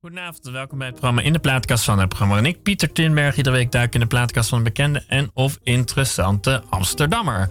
[0.00, 2.36] Goedenavond en welkom bij het programma In de Plaatkast van het programma.
[2.36, 5.58] En ik, Pieter Tinberg, iedere week duik in de plaatkast van een bekende en of
[5.62, 7.50] interessante Amsterdammer.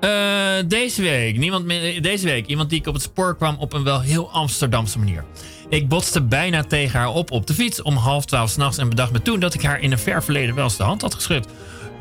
[0.00, 1.68] Uh, deze week, niemand,
[2.02, 5.24] deze week iemand die ik op het spoor kwam op een wel heel Amsterdamse manier.
[5.68, 9.12] Ik botste bijna tegen haar op op de fiets om half twaalf s'nachts en bedacht
[9.12, 11.46] me toen dat ik haar in een ver verleden wel eens de hand had geschud.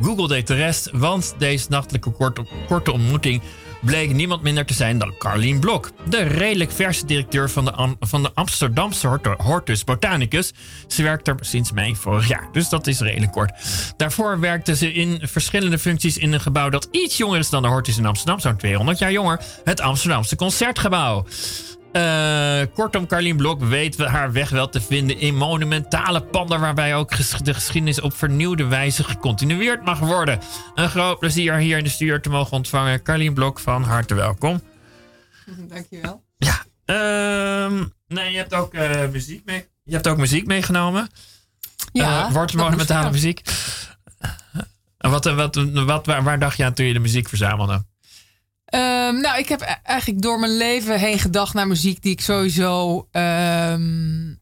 [0.02, 3.42] Google deed de rest, want deze nachtelijke korte, korte ontmoeting
[3.86, 5.92] bleek niemand minder te zijn dan Carlien Blok.
[6.10, 10.54] De redelijk verse directeur van de, van de Amsterdamse Hortus Botanicus.
[10.88, 13.52] Ze werkt er sinds mei vorig jaar, dus dat is redelijk kort.
[13.98, 17.68] Daarvoor werkte ze in verschillende functies in een gebouw dat iets jonger is dan de
[17.68, 19.40] Hortus in Amsterdam, zo'n 200 jaar jonger.
[19.64, 21.26] Het Amsterdamse Concertgebouw.
[21.96, 27.18] Uh, kortom, Carlien Blok weet haar weg wel te vinden in monumentale panden waarbij ook
[27.44, 30.40] de geschiedenis op vernieuwde wijze gecontinueerd mag worden.
[30.74, 33.04] Een groot plezier hier in de stuur te mogen ontvangen.
[33.04, 34.62] Carlien Blok, van harte welkom.
[35.74, 36.24] Dankjewel.
[36.38, 39.66] Ja, uh, nee, je hebt ook uh, muziek mee.
[39.84, 41.10] Je hebt ook muziek meegenomen.
[41.92, 42.28] Ja.
[42.28, 43.42] Uh, wordt monumentale muziek.
[44.98, 47.86] wat, wat, wat, waar, waar dacht je aan toen je de muziek verzamelde?
[48.74, 52.22] Um, nou, ik heb e- eigenlijk door mijn leven heen gedacht naar muziek die ik
[52.22, 54.40] sowieso um,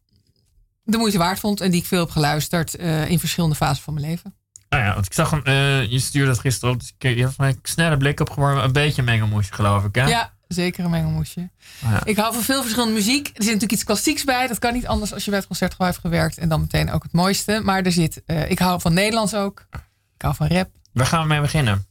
[0.83, 1.61] de moeite waard vond.
[1.61, 4.35] En die ik veel heb geluisterd uh, in verschillende fasen van mijn leven.
[4.69, 6.79] Nou ja, want ik zag hem, uh, je stuurde dat gisteren op.
[6.79, 8.63] Dus ik, je hebt een snelle blik opgeworpen.
[8.63, 9.95] Een beetje een mengelmoesje, geloof ik.
[9.95, 10.07] Hè?
[10.07, 11.49] Ja, zeker een mengelmoesje.
[11.83, 12.05] Oh ja.
[12.05, 13.27] Ik hou van veel verschillende muziek.
[13.27, 14.47] Er zit natuurlijk iets klassieks bij.
[14.47, 16.37] Dat kan niet anders als je bij het concertgebouw hebt gewerkt.
[16.37, 17.59] En dan meteen ook het mooiste.
[17.63, 19.67] Maar er zit, uh, ik hou van Nederlands ook.
[20.15, 20.69] Ik hou van rap.
[20.93, 21.87] Waar gaan we mee beginnen?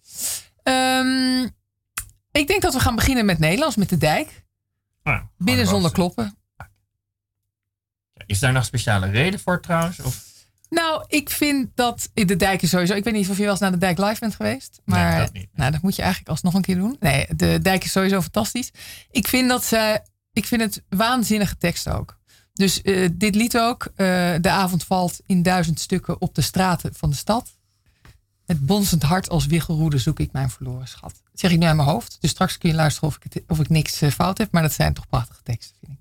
[0.62, 1.50] Um,
[2.32, 4.44] ik denk dat we gaan beginnen met Nederlands, met de dijk.
[5.02, 6.36] Nou, Binnen zonder kloppen.
[8.26, 10.00] Is daar nog speciale reden voor trouwens?
[10.00, 10.30] Of?
[10.68, 12.94] Nou, ik vind dat de dijk is sowieso.
[12.94, 14.80] Ik weet niet of je wel eens naar de dijk live bent geweest.
[14.84, 15.48] Maar nee, dat, niet.
[15.54, 16.96] Nou, dat moet je eigenlijk alsnog een keer doen.
[17.00, 18.70] Nee, de dijk is sowieso fantastisch.
[19.10, 20.00] Ik vind dat ze.
[20.32, 22.18] Ik vind het waanzinnige tekst ook.
[22.52, 23.84] Dus uh, dit lied ook.
[23.84, 23.96] Uh,
[24.40, 27.56] de avond valt in duizend stukken op de straten van de stad.
[28.46, 31.10] Het bonzend hart als wiggelroede zoek ik mijn verloren schat.
[31.30, 32.16] Dat zeg ik nu aan mijn hoofd.
[32.20, 34.52] Dus straks kun je luisteren of ik, het, of ik niks uh, fout heb.
[34.52, 36.00] Maar dat zijn toch prachtige teksten, vind ik.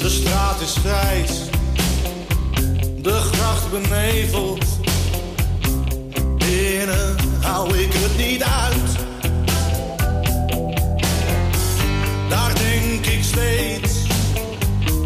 [0.00, 1.48] De straat is grijs,
[3.02, 4.63] de gracht beneveld.
[6.86, 8.90] Binnen hou ik het niet uit.
[12.28, 13.92] Daar denk ik steeds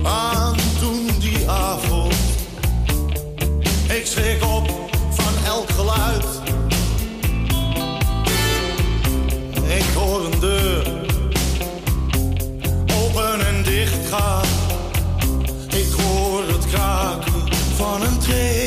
[0.02, 2.14] aan toen die avond.
[3.88, 4.70] Ik schrik op
[5.10, 6.24] van elk geluid.
[9.66, 10.86] Ik hoor een deur
[13.02, 14.46] open en dicht gaan.
[15.68, 18.57] Ik hoor het kraken van een tree.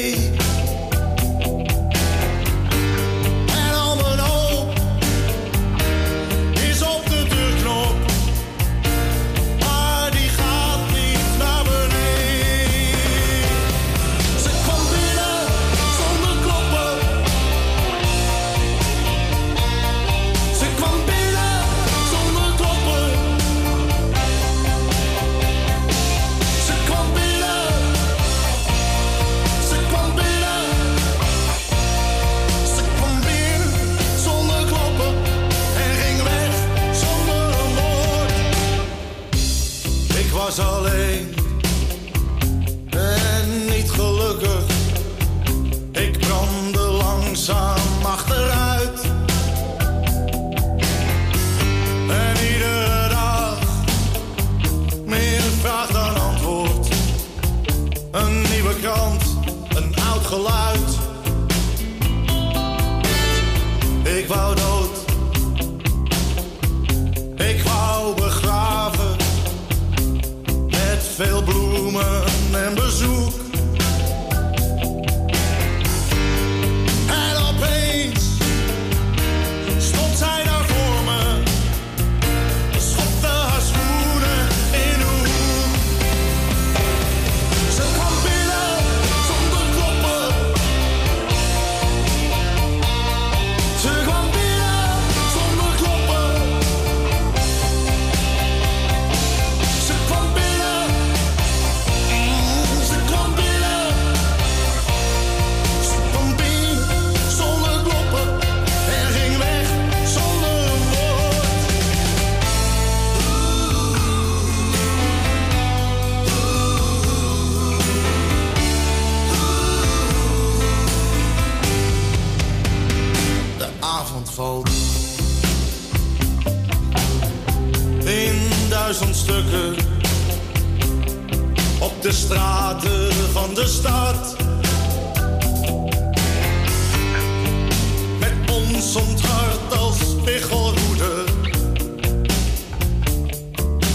[138.82, 141.24] Ons onthart als spiegelhoede.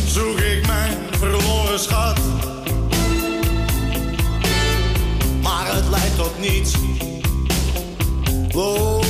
[0.06, 2.18] Zoek ik mijn verloren schat.
[5.42, 6.74] Maar het leidt tot niets.
[8.52, 9.05] Lood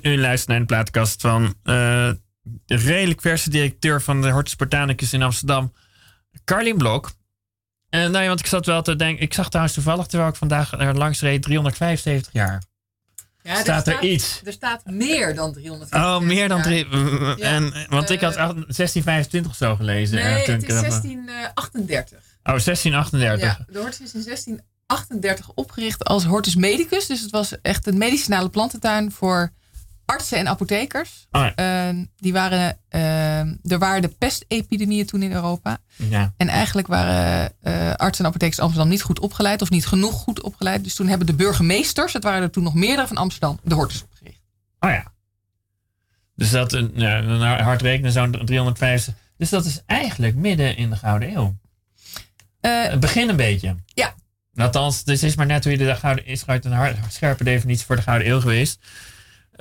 [0.00, 2.10] En u luistert naar een plaatkast van eh,
[2.42, 5.72] de redelijk verse directeur van de Hortus Botanicus in Amsterdam,
[6.44, 7.12] Carlien Blok.
[7.88, 10.36] En nou ja, want ik zat wel te denken, ik zag trouwens toevallig terwijl ik
[10.36, 12.62] vandaag er langs reed 375 jaar.
[13.42, 14.40] Ja, Staat er iets?
[14.44, 15.94] Er staat meer dan 300.
[15.94, 16.66] Oh, meer dan jaar.
[16.66, 16.86] drie.
[17.44, 20.14] En, want ik had eh, 1625 of zo gelezen.
[20.14, 22.18] Nee, eh, het is er- 1638.
[22.42, 23.58] Oh, 1638.
[23.58, 27.06] Ja, de Hortus is in 1638 opgericht als Hortus Medicus.
[27.06, 29.52] Dus het was echt een medicinale plantentuin voor
[30.04, 31.26] artsen en apothekers.
[31.30, 31.54] Oh ja.
[31.54, 35.78] Ehm, die waren, ehm, er waren de pestepidemieën toen in Europa.
[35.96, 36.32] Ja.
[36.36, 39.62] En eigenlijk waren eh, artsen en apothekers Amsterdam niet goed opgeleid.
[39.62, 40.84] Of niet genoeg goed opgeleid.
[40.84, 44.02] Dus toen hebben de burgemeesters, het waren er toen nog meerdere van Amsterdam, de Hortus
[44.02, 44.40] opgericht.
[44.80, 45.12] Oh ja.
[46.36, 49.14] Dus dat, een- hard rekenen, zo'n 350.
[49.36, 51.56] Dus dat is eigenlijk midden in de Gouden Eeuw.
[52.60, 53.76] Eh, Het begin een beetje.
[53.86, 54.14] Ja.
[54.56, 57.86] Althans, dus is maar net hoe je de Gouden is uit een hard, scherpe definitie
[57.86, 58.78] voor de Gouden Eeuw geweest.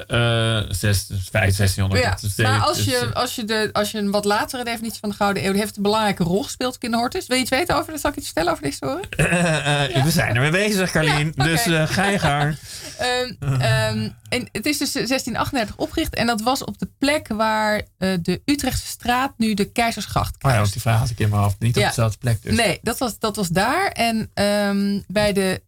[0.08, 2.04] Eh zes, vijf, 1600.
[2.04, 2.10] ja.
[2.10, 4.64] dat is- Maar als dus, je, eh, als, je de, als je een wat latere
[4.64, 5.52] definitie van de Gouden Eeuw...
[5.52, 7.28] die heeft een belangrijke rol gespeeld in de Hortus.
[7.28, 8.00] Wil je iets weten over?
[8.00, 9.08] Zal ik iets vertellen over de historie?
[9.10, 11.32] eh, eh, We zijn er mee bezig, Carlien.
[11.36, 11.44] Ja.
[11.44, 12.56] Dus eh, ga je gang.
[12.98, 16.16] Ehm, ehm, en het is dus 1638 opgericht.
[16.16, 20.52] En dat was op de plek waar eh, de Utrechtse straat nu de Keizersgracht Oh
[20.52, 21.60] ja, die vraag had ik in mijn hoofd.
[21.60, 21.88] Niet op Ja.
[21.88, 22.56] dezelfde plek dus.
[22.56, 23.88] Nee, dat was, dat was daar.
[23.88, 25.62] En ehm, bij de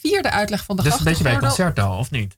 [0.00, 2.36] vierde uitleg van de Dus een beetje bij grachtengordel- Concerto, of niet?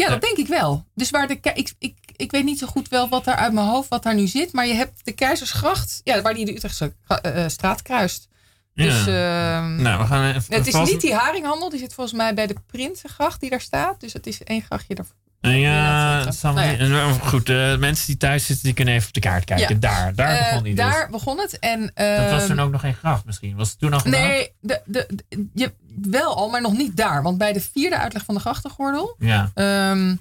[0.00, 0.84] Ja, dat denk ik wel.
[0.94, 3.66] Dus waar de ik, ik, ik weet niet zo goed wel wat daar uit mijn
[3.66, 4.52] hoofd wat daar nu zit.
[4.52, 8.28] Maar je hebt de Keizersgracht, ja, waar die de Utrechtse eh, eh, straat kruist.
[8.74, 9.58] Dus ja.
[9.58, 10.54] ehm, nou, we gaan even.
[10.54, 11.68] het is niet die haringhandel.
[11.68, 14.00] Die zit volgens mij bij de Prinsengracht die daar staat.
[14.00, 15.16] Dus het is één grachtje daarvoor.
[15.40, 17.48] Ja, nou niet- eh, goed.
[17.78, 19.74] mensen die thuis zitten, die kunnen even op de kaart kijken.
[19.74, 19.80] Ja.
[19.80, 20.84] Daar, daar Eh, begon hij dus.
[20.84, 21.58] Daar begon het.
[21.58, 23.56] En, Dat was ehm, toen ook nog geen graf misschien.
[23.56, 24.20] Was het toen al gedaan?
[24.20, 25.72] Nee, de, de, de- je,
[26.10, 27.22] wel al, maar nog niet daar.
[27.22, 29.50] Want bij de vierde uitleg van de grachtengordel, Ja.
[29.54, 30.16] ehm,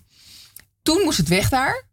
[0.84, 1.84] toen moest het weg daar.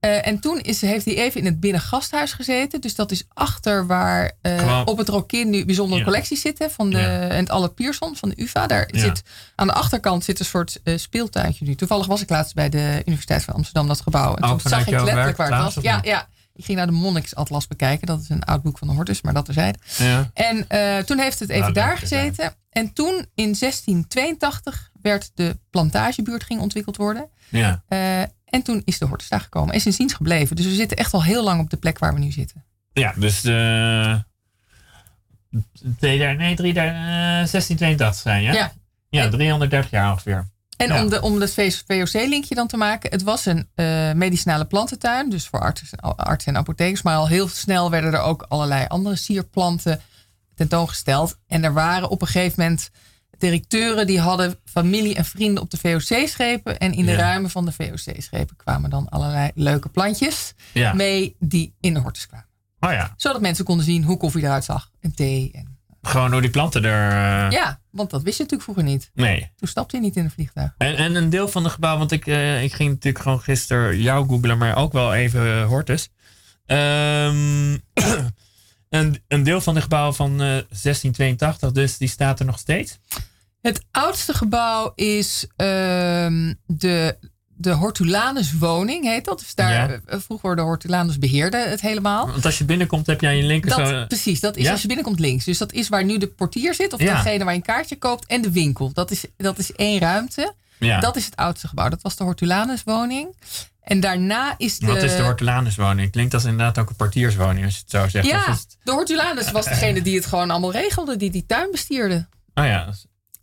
[0.00, 2.80] Eh, en toen is, heeft hij even in het binnengasthuis gezeten.
[2.80, 6.04] Dus dat is achter waar eh, op het Rokin nu bijzondere Ja.
[6.06, 6.70] collecties zitten.
[6.70, 7.28] Van de, Ja.
[7.28, 8.66] En het Alle Pierson van de UvA.
[8.66, 9.00] Daar Ja.
[9.00, 9.22] zit,
[9.54, 11.74] aan de achterkant zit een soort eh, speeltuintje nu.
[11.74, 14.34] Toevallig was ik laatst bij de Universiteit van Amsterdam, dat gebouw.
[14.34, 15.84] En Ook toen zag ik letterlijk waar het was.
[15.84, 18.06] Ja, ja, ik ging naar de Monniksatlas bekijken.
[18.06, 19.78] Dat is een oud boek van de Hortus, maar dat terzijde.
[19.96, 20.30] ja.
[20.34, 20.66] En
[21.06, 22.54] toen heeft het even Nou, daar leuk is gezeten.
[22.70, 27.28] En toen in 1682 werd de plantagebuurt ging ontwikkeld worden.
[27.48, 27.82] ja.
[28.56, 29.74] En toen is de Hortus daar gekomen.
[29.74, 30.56] En sindsdien gebleven.
[30.56, 32.64] Dus we zitten echt al heel lang op de plek waar we nu zitten.
[32.92, 34.14] Ja, dus eh
[35.98, 38.52] twee daar- nee, drie daar, eh, 1682 zijn, ja?
[38.52, 38.72] Ja.
[39.08, 40.48] Ja, 330 jaar ongeveer.
[40.76, 41.02] En Ja.
[41.02, 43.10] om, de, om het VOC-linkje dan te maken.
[43.10, 45.30] Het was een eh, medicinale plantentuin.
[45.30, 47.02] Dus voor artsen, artsen en apothekers.
[47.02, 50.00] Maar al heel snel werden er ook allerlei andere sierplanten
[50.54, 51.38] tentoongesteld.
[51.46, 52.90] En er waren op een gegeven moment
[53.38, 56.78] directeuren die hadden familie en vrienden op de VOC-schepen.
[56.78, 57.18] En in de Ja.
[57.18, 60.92] ruimen van de VOC-schepen kwamen dan allerlei leuke plantjes Ja.
[60.92, 62.46] mee die in de hortus kwamen.
[62.80, 63.14] Oh ja.
[63.16, 64.90] Zodat mensen konden zien hoe koffie eruit zag.
[65.00, 65.50] En thee.
[65.52, 67.10] En, Gewoon hoe die planten er...
[67.46, 69.10] eh, ja, Want dat wist je natuurlijk vroeger niet.
[69.14, 69.50] Nee.
[69.56, 70.74] Toen stapte je niet in een vliegtuig.
[70.78, 74.00] En, en een deel van het gebouw, want ik, eh, ik ging natuurlijk gewoon gisteren
[74.00, 76.08] jou googlen, maar ook wel even eh, Hortus.
[76.66, 77.76] Ehm,
[78.96, 82.98] een, een deel van het gebouw van eh, 1682, dus die staat er nog steeds.
[83.62, 87.16] Het oudste gebouw is ehm, de,
[87.58, 89.38] de Hortulanus woning, heet dat.
[89.38, 90.00] Dus daar, Ja.
[90.06, 92.26] eh, vroeger de Hortulanus beheerde het helemaal.
[92.30, 94.04] Want als je binnenkomt heb je aan je linker Dat, zo...
[94.06, 94.70] precies, dat is Ja?
[94.70, 95.44] als je binnenkomt links.
[95.44, 97.14] Dus dat is waar nu de portier zit, of Ja.
[97.22, 98.92] degene waar je een kaartje koopt, en de winkel.
[98.92, 100.54] Dat is, dat is één ruimte.
[100.78, 101.00] Ja.
[101.00, 101.88] Dat is het oudste gebouw.
[101.88, 103.36] Dat was de Hortulanus woning.
[103.86, 104.86] En daarna is de...
[104.86, 106.10] Wat is de Hortulanuswoning?
[106.10, 108.26] Klinkt als inderdaad ook een portierswoning, als je het zo zegt.
[108.26, 112.28] Ja, het- de Hortulanus was degene die het gewoon allemaal regelde, die die tuin bestierde.
[112.54, 112.92] Oh ja,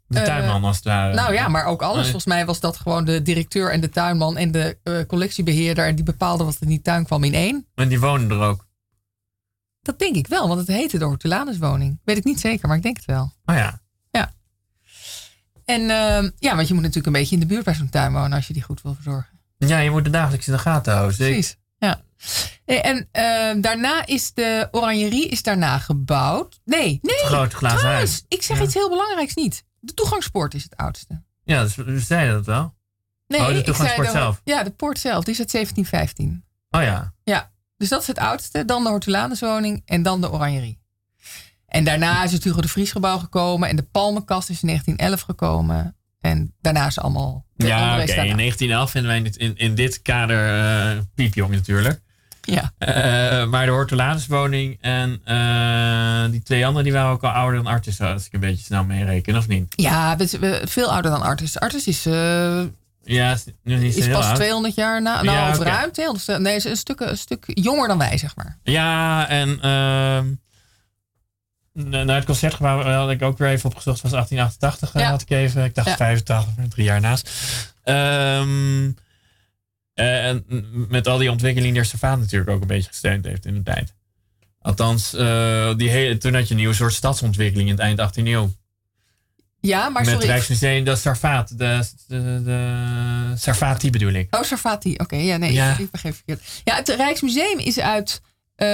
[0.07, 1.13] de Eh, tuinman als het ware.
[1.13, 1.95] Nou ja, maar ook alles.
[1.95, 2.03] Nee.
[2.03, 5.85] Volgens mij was dat gewoon de directeur en de tuinman en de eh, collectiebeheerder.
[5.88, 7.67] En die bepaalde wat er in die tuin kwam in één.
[7.75, 8.67] En die wonen er ook.
[9.81, 12.00] Dat denk ik wel, want het heette de Hortulanuswoning.
[12.03, 13.33] Weet ik niet zeker, maar ik denk het wel.
[13.45, 13.81] Oh ja.
[15.65, 18.13] En ehm, ja, want je moet natuurlijk een beetje in de buurt bij zo'n tuin
[18.13, 19.32] wonen als je die goed wil verzorgen.
[19.67, 21.20] Ja, je moet de dagelijks in de gaten houden.
[21.20, 21.58] Ik- Precies.
[21.77, 22.01] Ja.
[22.65, 26.60] Eh, En ehm, daarna is de oranjerie is daarna gebouwd.
[26.65, 27.15] Nee, nee.
[27.15, 28.25] Het grote glazen trouwens, huis.
[28.27, 28.63] ik zeg Ja.
[28.63, 29.63] iets heel belangrijks niet.
[29.79, 31.22] De toegangspoort is het oudste.
[31.43, 32.75] Ja, dus we zeiden dat wel.
[33.27, 34.41] Nee, Oh, de toegangspoort zelf.
[34.43, 35.24] Ja, de poort zelf.
[35.24, 36.46] Die is uit 1715.
[36.70, 37.13] Oh ja.
[37.24, 38.65] Ja, dus dat is het oudste.
[38.65, 40.82] Dan de Hortulanuswoning en dan de Oranjerie.
[41.65, 43.70] En daarna is het Hugo de Vries gebouw gekomen.
[43.70, 45.96] En de Palmenkast is in 1911 gekomen.
[46.24, 47.46] En daarna is allemaal...
[47.56, 48.01] de Ja, oké.
[48.01, 50.60] In 1911 vinden wij in, in, in dit kader
[50.94, 52.01] eh piepjong natuurlijk.
[52.42, 52.72] Ja.
[52.77, 57.72] Eh, maar de Hortulanuswoning en eh, die twee anderen die waren ook al ouder dan
[57.74, 59.74] Artis, als ik een beetje snel meereken, of niet?
[59.75, 61.60] Ja, we, we- veel ouder dan Artus.
[61.60, 64.36] Artus is, Ja, is nu is pas oud.
[64.36, 65.22] 200 jaar na.
[65.22, 66.39] Nou, Ja, of ruim 200.
[66.39, 68.58] Nee, is een stuk, een stuk jonger dan wij, zeg maar.
[68.63, 69.60] Ja, en
[71.74, 74.01] na- naar het concertgebouw had ik ook weer even opgezocht.
[74.01, 75.10] Was 1888, eh, Ja.
[75.10, 75.63] had ik even.
[75.63, 75.96] Ik dacht Ja.
[75.96, 77.30] 85, maar drie jaar naast.
[77.84, 78.92] Ehm,
[79.94, 80.46] eh, en
[80.89, 83.94] met al die ontwikkelingen die Stefan natuurlijk ook een beetje gesteund heeft in de tijd.
[84.62, 88.32] Althans, eh, die hele, toen had je een nieuwe soort stadsontwikkeling in het eind 18e
[88.32, 88.53] eeuw.
[89.60, 90.27] Ja, maar met het sorry.
[90.27, 91.58] Rijksmuseum, de Sarfaat.
[91.58, 94.36] De, de, de Sarfati bedoel ik.
[94.36, 94.94] Oh, Sarfati.
[94.98, 95.77] Oké, ja, nee, Ja.
[95.77, 96.42] ik, begreep verkeerd.
[96.63, 98.22] Ja, het Rijksmuseum is uit
[98.56, 98.68] eh,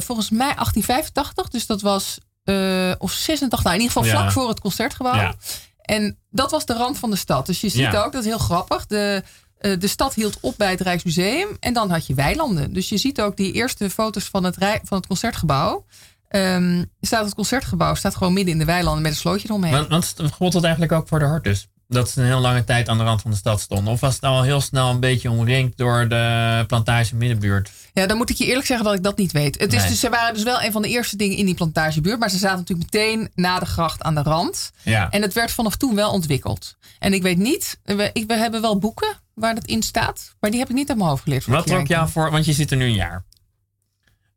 [0.00, 1.48] volgens mij 1885.
[1.48, 4.18] Dus dat was, eh, of 86, nou in ieder geval Ja.
[4.20, 5.14] vlak voor het concertgebouw.
[5.14, 5.34] Ja.
[5.80, 7.46] En dat was de rand van de stad.
[7.46, 8.04] Dus je ziet Ja.
[8.04, 8.86] ook, dat is heel grappig.
[8.86, 9.22] De,
[9.58, 11.48] eh, de stad hield op bij het Rijksmuseum.
[11.60, 12.72] En dan had je weilanden.
[12.72, 15.84] Dus je ziet ook die eerste foto's van het, rij, van het concertgebouw.
[16.28, 19.72] Ehm, staat het concertgebouw staat gewoon midden in de weilanden met een slootje eromheen.
[19.88, 21.68] Want, want gold dat eigenlijk ook voor de Hortus?
[21.88, 23.92] Dat ze een heel lange tijd aan de rand van de stad stonden?
[23.92, 27.70] Of was het al heel snel een beetje omringd door de plantage middenbuurt?
[27.92, 29.58] Ja, dan moet ik je eerlijk zeggen dat ik dat niet weet.
[29.58, 32.18] Het is dus, ze waren dus wel een van de eerste dingen in die plantagebuurt.
[32.18, 34.72] Maar ze zaten natuurlijk meteen na de gracht aan de rand.
[34.82, 35.10] Ja.
[35.10, 36.76] En het werd vanaf toen wel ontwikkeld.
[36.98, 40.34] En ik weet niet, we, ik, we hebben wel boeken waar dat in staat.
[40.40, 41.46] Maar die heb ik niet uit mijn hoofd geleerd.
[41.46, 43.24] Wat trok jou voor, want je zit er nu een jaar.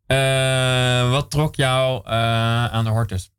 [0.06, 2.12] Eh, wat trok jou eh,
[2.66, 3.30] aan de Hortus?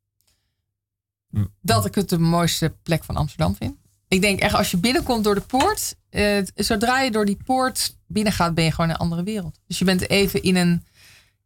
[1.63, 3.77] dat ik het de mooiste plek van Amsterdam vind.
[4.11, 7.97] Ik denk echt, als je binnenkomt door de poort, eh, zodra je door die poort
[8.07, 9.59] binnen gaat, ben je gewoon in een andere wereld.
[9.67, 10.85] Dus je bent even in een,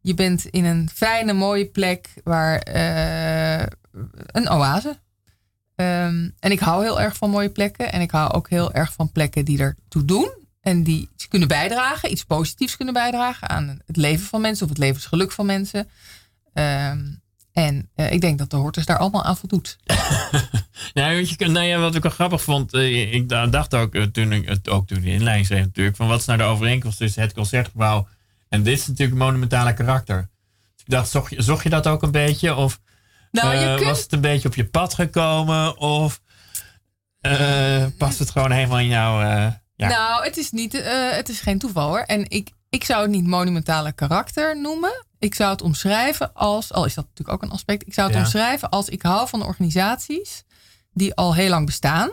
[0.01, 3.65] je bent in een fijne, mooie plek waar eh,
[4.25, 4.99] een oase.
[5.75, 7.91] Ehm, en ik hou heel erg van mooie plekken.
[7.91, 10.31] En ik hou ook heel erg van plekken die ertoe doen.
[10.61, 14.69] En die iets kunnen bijdragen, iets positiefs kunnen bijdragen aan het leven van mensen of
[14.69, 15.89] het levensgeluk van mensen.
[16.53, 17.03] Ehm,
[17.55, 19.77] en eh, ik denk dat de Hortus daar allemaal aan voldoet.
[20.93, 24.03] Weet je, nou ja, wat ik wel grappig vond, eh, ik da- dacht ook eh,
[24.03, 26.97] toen ik het ook toen de inleiding schreef natuurlijk, van wat is nou de overeenkomst
[26.97, 28.07] tussen het concertgebouw
[28.49, 30.29] en dit is natuurlijk monumentale karakter.
[30.75, 32.55] Dus ik dacht, zocht je, zocht je dat ook een beetje?
[32.55, 32.79] Of
[33.31, 35.77] Nou, je kunt- was het een beetje op je pad gekomen?
[35.77, 36.21] Of
[37.97, 39.21] past het gewoon helemaal in jouw...
[39.21, 39.87] ja.
[39.87, 41.99] Nou, het is, niet, het is geen toeval hoor.
[41.99, 45.05] En ik, ik zou het niet monumentale karakter noemen.
[45.19, 48.15] Ik zou het omschrijven als, al is dat natuurlijk ook een aspect, ik zou het
[48.15, 48.21] Ja.
[48.23, 50.43] omschrijven als ik hou van organisaties
[50.93, 52.11] die al heel lang bestaan.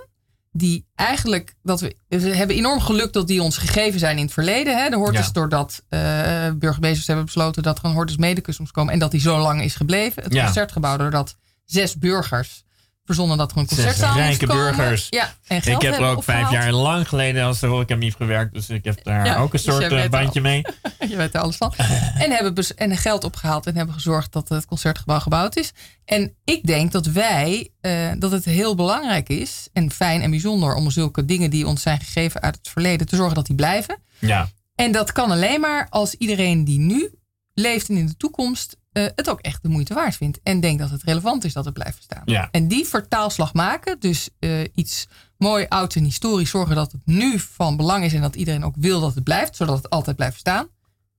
[0.54, 4.33] Die eigenlijk, dat we, we hebben enorm geluk dat die ons gegeven zijn in het
[4.33, 4.76] verleden.
[4.83, 4.88] Hè?
[4.90, 5.33] De Hortus, Ja.
[5.33, 8.92] doordat eh burgemeesters hebben besloten dat er een Hortus medicus moest komen.
[8.92, 10.23] En dat die zo lang is gebleven.
[10.23, 10.45] Het Ja.
[10.45, 12.64] concertgebouw, doordat zes burgers
[13.04, 14.76] verzonnen dat er een moest rijke komen.
[14.76, 15.06] burgers.
[15.11, 18.54] Ja, en Ik geld heb er hebben ook vijf jaar lang geleden als horecamief gewerkt.
[18.54, 20.47] Dus ik heb daar Ja, ook een dus soort eh, bandje al.
[20.47, 20.62] mee.
[21.11, 21.75] Je weet er alles van.
[22.18, 25.73] En hebben en geld opgehaald en hebben gezorgd dat het concertgebouw gebouwd is.
[26.04, 30.75] En ik denk dat wij, eh, dat het heel belangrijk is en fijn en bijzonder
[30.75, 33.97] om zulke dingen die ons zijn gegeven uit het verleden te zorgen dat die blijven.
[34.18, 37.14] Ja, En dat kan alleen maar als iedereen die nu
[37.54, 40.40] leeft en in de toekomst eh, het ook echt de moeite waard vindt.
[40.42, 42.22] En denkt dat het relevant is dat het blijft bestaan.
[42.25, 42.49] Ja.
[42.50, 45.06] En die vertaalslag maken, dus eh, iets
[45.37, 48.75] mooi oud en historisch, zorgen dat het nu van belang is en dat iedereen ook
[48.78, 50.68] wil dat het blijft, zodat het altijd blijft staan.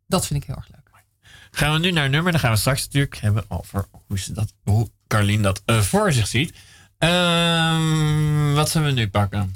[0.08, 0.82] Dat vind ik heel erg leuk.
[1.56, 2.32] Gaan we nu naar een nummer.
[2.32, 6.12] Dan gaan we straks natuurlijk hebben over hoe, ze dat, hoe Carlien dat eh, voor
[6.14, 6.54] zich ziet.
[6.98, 9.56] Ehm, wat zullen we nu pakken?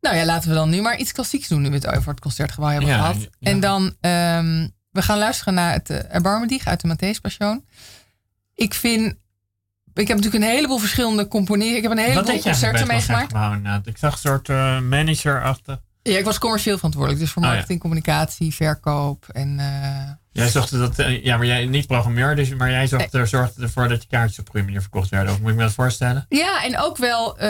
[0.00, 2.20] Nou ja, laten we dan nu maar iets klassieks doen nu we het over het
[2.20, 3.16] concertgebouw hebben Ja, gehad.
[3.20, 3.28] ja.
[3.50, 5.98] En dan, ehm, we gaan luisteren naar het uh,
[6.64, 7.64] uit de Matthäus Passion.
[8.54, 9.14] Ik vind,
[9.94, 11.76] ik heb natuurlijk een heleboel verschillende componeren.
[11.76, 13.32] Ik heb een heleboel concerten meegemaakt.
[13.32, 13.86] inderdaad?
[13.86, 15.80] Ik zag een soort eh, manager achter.
[16.02, 17.22] Ja, ik was commercieel verantwoordelijk.
[17.22, 17.54] Dus voor Oh, ja.
[17.54, 19.58] marketing, communicatie, verkoop en...
[19.58, 23.62] eh, Jij zorgde dat, eh, ja, maar jij niet programmeur, dus, maar jij zorgde, zorgde
[23.62, 25.32] ervoor dat je kaartjes op goede manier verkocht werden.
[25.32, 26.26] Of moet ik me dat voorstellen?
[26.28, 27.48] Ja, en ook wel, eh,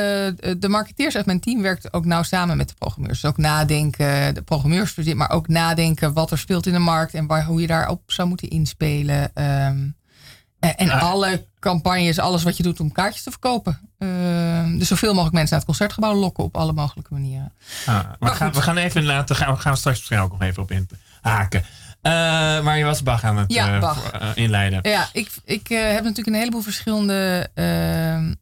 [0.59, 3.21] de marketeers uit mijn team werkten ook nauw samen met de programmeurs.
[3.21, 7.26] Dus ook nadenken, de programmeurs, maar ook nadenken wat er speelt in de markt en
[7.26, 9.35] waar, hoe je daarop zou moeten inspelen.
[9.35, 9.88] Ehm,
[10.61, 11.02] en en Ah.
[11.02, 13.81] alle campagnes, alles wat je doet om kaartjes te verkopen.
[13.99, 17.52] Ehm, dus zoveel mogelijk mensen naar het concertgebouw lokken op alle mogelijke manieren.
[17.87, 20.49] Ah, maar we gaan, we gaan even laten, gaan, we gaan straks waarschijnlijk ook nog
[20.49, 21.61] even op inhaken.
[21.61, 21.66] Eh
[22.62, 24.10] maar je was Bach aan het Ja, eh, Bach.
[24.12, 24.78] eh, inleiden.
[24.82, 28.34] Ja, ik, ik eh, heb natuurlijk een heleboel verschillende ehm,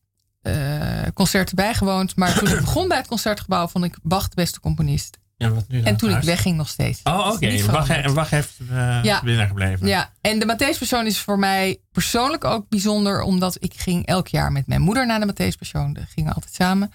[0.42, 2.16] eh, concerten bijgewoond.
[2.16, 5.18] Maar toen ik begon bij het concertgebouw, vond ik Bach de beste componist.
[5.36, 5.86] Ja, wat nu dan?
[5.86, 7.00] En toen ik wegging nog steeds.
[7.04, 7.58] Oh, oké.
[7.58, 8.14] veranderd.
[8.14, 9.20] Bach heeft eh Ja.
[9.24, 9.86] binnengebleven.
[9.86, 14.28] Ja, en de Matthäus Persoon is voor mij persoonlijk ook bijzonder, omdat ik ging elk
[14.28, 15.92] jaar met mijn moeder naar de Matthäus Persoon.
[15.92, 16.92] We gingen altijd samen.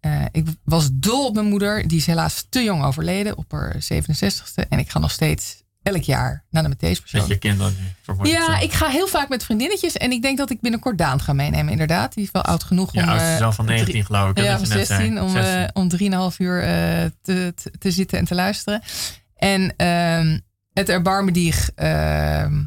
[0.00, 3.76] Eh, ik was dol op mijn moeder, die is helaas te jong overleden op haar
[3.82, 4.68] 67ste.
[4.68, 7.76] En ik ga nog steeds elk jaar naar de Matthäus Met je kinderen
[8.22, 8.30] nu.
[8.30, 11.32] Ja, ik ga heel vaak met vriendinnetjes en ik denk dat ik binnenkort Daan ga
[11.32, 12.14] meenemen, inderdaad.
[12.14, 13.08] Die is wel oud genoeg Ja, om...
[13.08, 14.38] oudste eh, zelf van 19 geloof ik.
[14.38, 15.00] ja, van je net zei.
[15.00, 15.52] 16 om, 16.
[15.52, 18.82] eh, om 3,5 uur eh, te, te, te zitten en te luisteren.
[19.36, 20.38] En ehm,
[20.72, 21.70] het erbarmedig.
[21.74, 22.62] ehm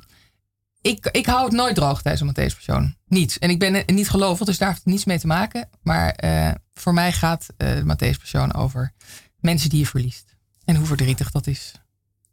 [0.82, 2.96] ik, ik hou het nooit droog tijdens een Matthäus persoon.
[3.08, 3.38] Niet.
[3.40, 5.70] En ik ben eh, niet gelovig, dus daar heeft het niets mee te maken.
[5.82, 8.94] Maar eh, voor mij gaat eh de Matthäus persoon over
[9.40, 10.36] mensen die je verliest.
[10.66, 11.72] En hoe verdrietig dat is.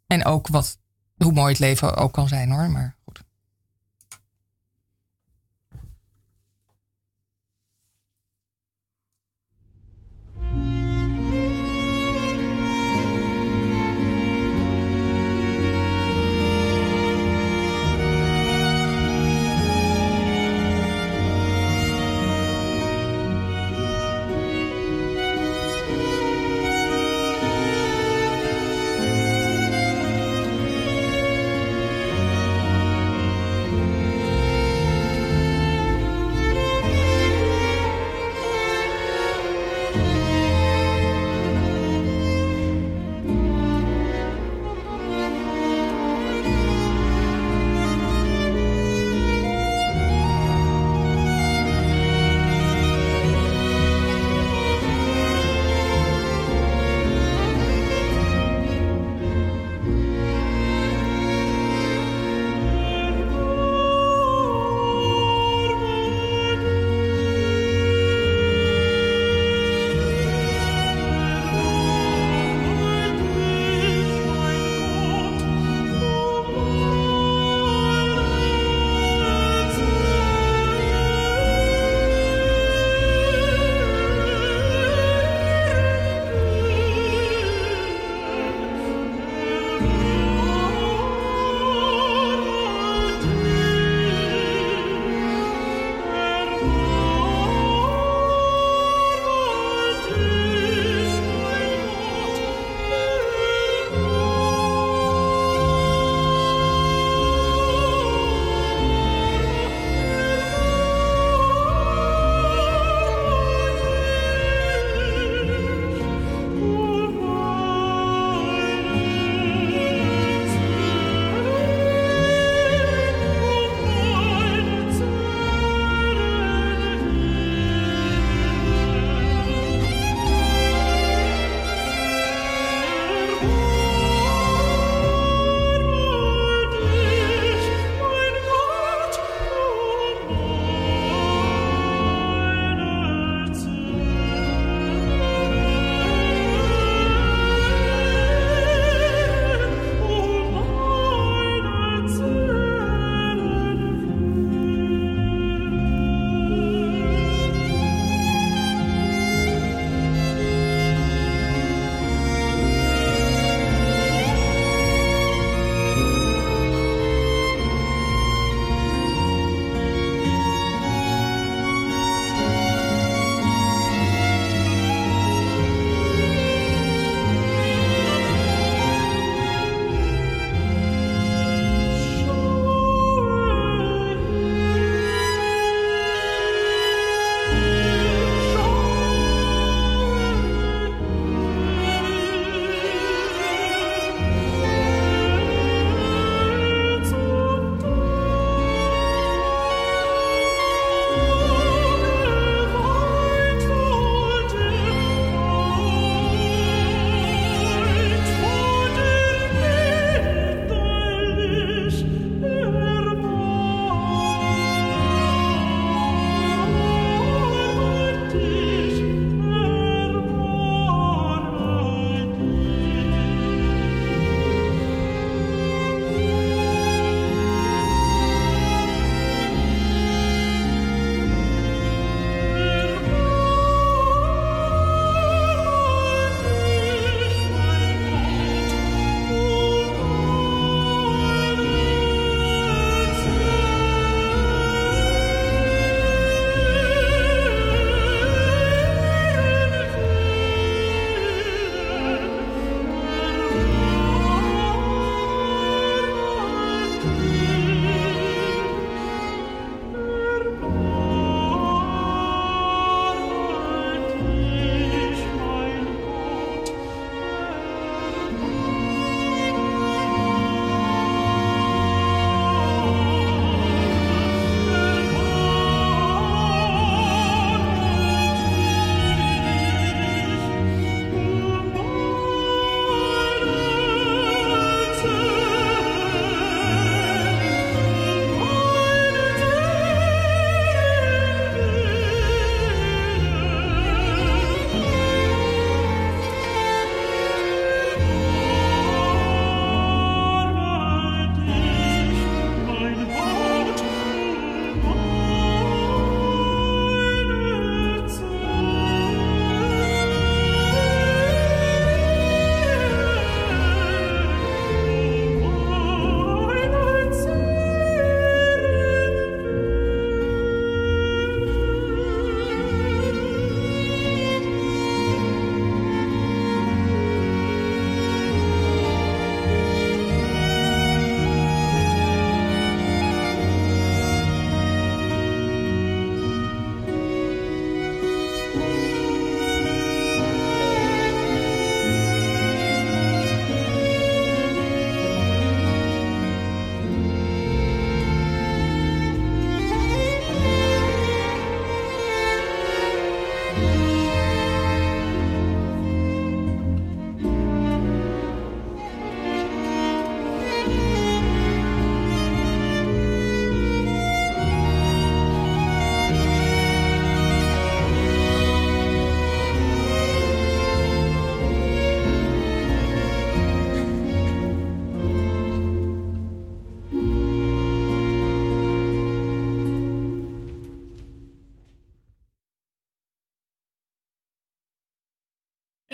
[0.09, 0.77] En ook wat,
[1.17, 2.69] hoe mooi het leven ook kan zijn hoor.
[2.69, 2.95] Maar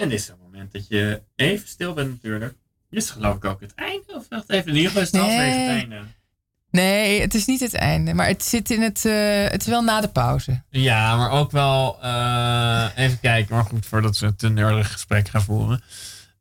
[0.05, 2.53] En dit is het moment dat je even stil bent natuurlijk.
[2.89, 4.03] Dit is geloof ik ook het einde.
[4.07, 5.49] Of wacht even, in ieder geval is het Nee.
[5.49, 6.01] het einde.
[6.71, 8.13] Nee, het is niet het einde.
[8.13, 9.05] Maar het zit in het.
[9.05, 10.61] eh, het is wel na de pauze.
[10.69, 15.27] Ja, maar ook wel eh, even kijken, maar goed, voordat we het een nerdig gesprek
[15.29, 15.81] gaan voeren.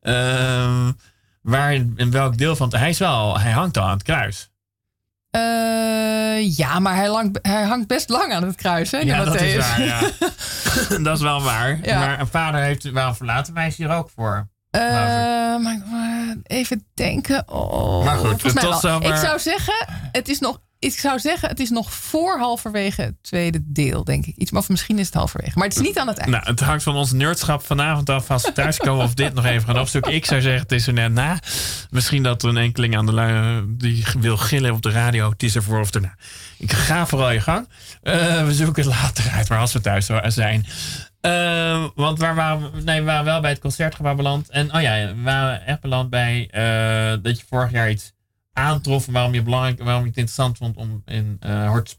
[0.01, 0.93] Ehm,
[1.43, 2.77] waar, in welk deel van het...
[2.79, 4.51] Hij, is wel, hij hangt al aan het kruis.
[5.35, 8.99] Eh, ja, maar hij, lang, hij hangt best lang aan het kruis, hè?
[8.99, 10.01] die Ja, dat is waar, ja.
[11.05, 11.79] dat is wel waar.
[11.83, 11.99] Ja.
[11.99, 14.49] Maar een vader heeft wel verlaten, is hier ook voor.
[14.71, 14.81] Eh,
[15.57, 15.81] maar,
[16.43, 17.43] even denken.
[17.49, 18.85] Oh, Maar goed, tot.
[19.05, 20.61] Ik zou zeggen, het is nog.
[20.85, 24.37] Ik zou zeggen, het is nog voor halverwege het tweede deel, denk ik.
[24.37, 25.59] Iets, of misschien is het halverwege.
[25.59, 26.31] Maar het is niet aan het eind.
[26.31, 29.69] Nou, het hangt van ons nerdschap vanavond af als we thuiskomen of dit nog even
[29.69, 30.15] gaan opzoeken.
[30.15, 31.39] Ik zou zeggen, het is er net na.
[31.91, 35.31] Misschien dat er een enkeling aan de lui die wil gillen op de radio.
[35.31, 36.15] Het is ervoor of erna.
[36.59, 37.69] Ik ga vooral je gang.
[38.03, 40.67] Eh, we zoeken het later uit, maar als we thuis zijn.
[41.21, 42.81] Eh, want waar waren we?
[42.83, 44.51] Nee, we waren wel bij het concertgebouw beland.
[44.51, 46.49] En oh ja, we waren echt beland bij
[47.23, 48.13] dat je vorig jaar iets
[48.55, 49.07] aantrof.
[49.07, 51.95] Waarom je, belangrijk, waarom je het interessant vond om in uh, Hortus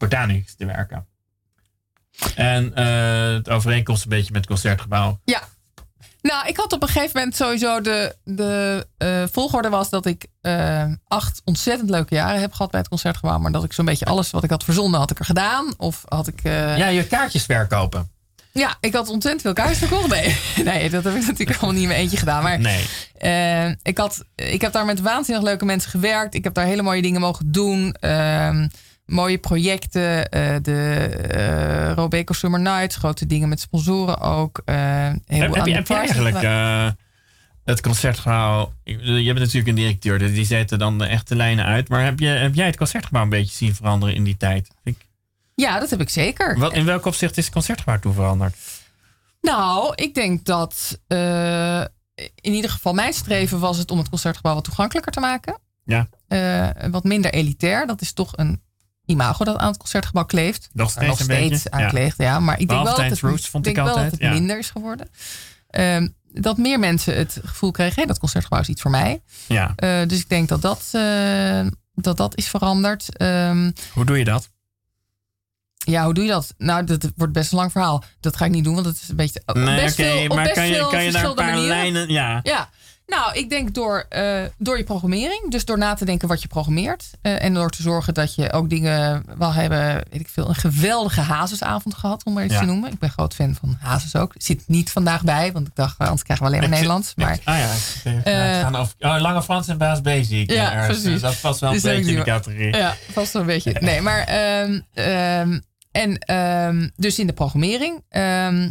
[0.56, 1.06] te werken.
[2.34, 5.20] En uh, het overeenkomst een beetje met het concertgebouw.
[5.24, 5.42] Ja.
[6.22, 10.26] Nou, ik had op een gegeven moment sowieso de, de uh, volgorde was dat ik
[10.42, 13.38] uh, acht ontzettend leuke jaren heb gehad bij het concertgebouw.
[13.38, 15.74] Maar dat ik zo'n beetje alles wat ik had verzonnen had ik er gedaan.
[15.76, 16.42] Of had ik...
[16.42, 18.10] Ja, je kaartjes verkopen.
[18.56, 20.08] Ja, ik had ontzettend veel kaartjes verkocht.
[20.08, 20.36] Nee,
[20.72, 22.42] nee, dat heb ik natuurlijk allemaal niet in mijn eentje gedaan.
[22.42, 22.84] Maar nee.
[23.20, 26.34] uh, ik, had, ik heb daar met waanzinnig leuke mensen gewerkt.
[26.34, 27.96] Ik heb daar hele mooie dingen mogen doen.
[28.00, 28.64] Uh,
[29.06, 30.16] mooie projecten.
[30.18, 32.96] Uh, de uh, Robeco Summer Nights.
[32.96, 34.62] Grote dingen met sponsoren ook.
[34.64, 36.38] Uh, heb, heb, je, heb je eigenlijk
[37.64, 38.72] het concertgebouw...
[38.84, 40.18] Je bent natuurlijk een directeur.
[40.18, 41.88] Dus die zetten dan de echte lijnen uit.
[41.88, 44.70] Maar heb, je, heb jij het concertgebouw een beetje zien veranderen in die tijd?
[44.84, 44.96] Ik...
[45.56, 46.58] Ja, dat heb ik zeker.
[46.58, 48.56] Wat, in welk opzicht is het concertgebouw toen veranderd?
[49.40, 51.80] Nou, ik denk dat uh,
[52.34, 55.58] in ieder geval mijn streven was het om het concertgebouw wat toegankelijker te maken.
[55.84, 56.08] Ja.
[56.28, 57.86] Uh, wat minder elitair.
[57.86, 58.62] Dat is toch een
[59.04, 60.68] imago dat aan het concertgebouw kleeft.
[60.72, 61.88] Nog steeds, nog steeds aan ja.
[61.88, 62.40] kleeft, ja.
[62.40, 64.32] Maar ik denk wel dat het, Roots, vond denk ik wel dat het ja.
[64.32, 65.08] minder is geworden.
[65.70, 69.22] Um, dat meer mensen het gevoel kregen, hey, dat concertgebouw is iets voor mij.
[69.46, 69.72] Ja.
[69.76, 73.22] Uh, dus ik denk dat dat, uh, dat, dat is veranderd.
[73.22, 74.48] Um, Hoe doe je dat?
[75.86, 76.54] Ja, hoe doe je dat?
[76.58, 78.04] Nou, dat wordt best een lang verhaal.
[78.20, 79.42] Dat ga ik niet doen, want het is een beetje.
[79.52, 81.76] Nee, best okay, veel, maar best kan je, kan je daar een paar manieren.
[81.76, 82.08] lijnen.
[82.08, 82.40] Ja.
[82.42, 82.68] ja.
[83.06, 85.50] Nou, ik denk door, uh, door je programmering.
[85.50, 87.10] Dus door na te denken wat je programmeert.
[87.22, 89.24] Uh, en door te zorgen dat je ook dingen.
[89.38, 92.60] We hebben, weet ik veel, een geweldige hazesavond gehad, om maar iets Ja.
[92.60, 92.92] te noemen.
[92.92, 94.32] Ik ben groot fan van hazes ook.
[94.36, 97.12] Zit niet vandaag bij, want ik dacht, anders krijgen we alleen maar Nederlands.
[97.14, 97.70] Maar Ah ja,
[98.04, 100.50] uh, gaan over, oh, Lange Frans en Baas Basic.
[100.50, 101.02] Ja, precies.
[101.02, 102.76] Dus dat past wel een Dus beetje in de categorie.
[102.76, 103.76] Ja, vast wel een beetje.
[103.80, 104.20] Nee, maar.
[104.24, 105.58] ehm, ehm,
[106.02, 108.02] en ehm, dus in de programmering.
[108.08, 108.70] ehm,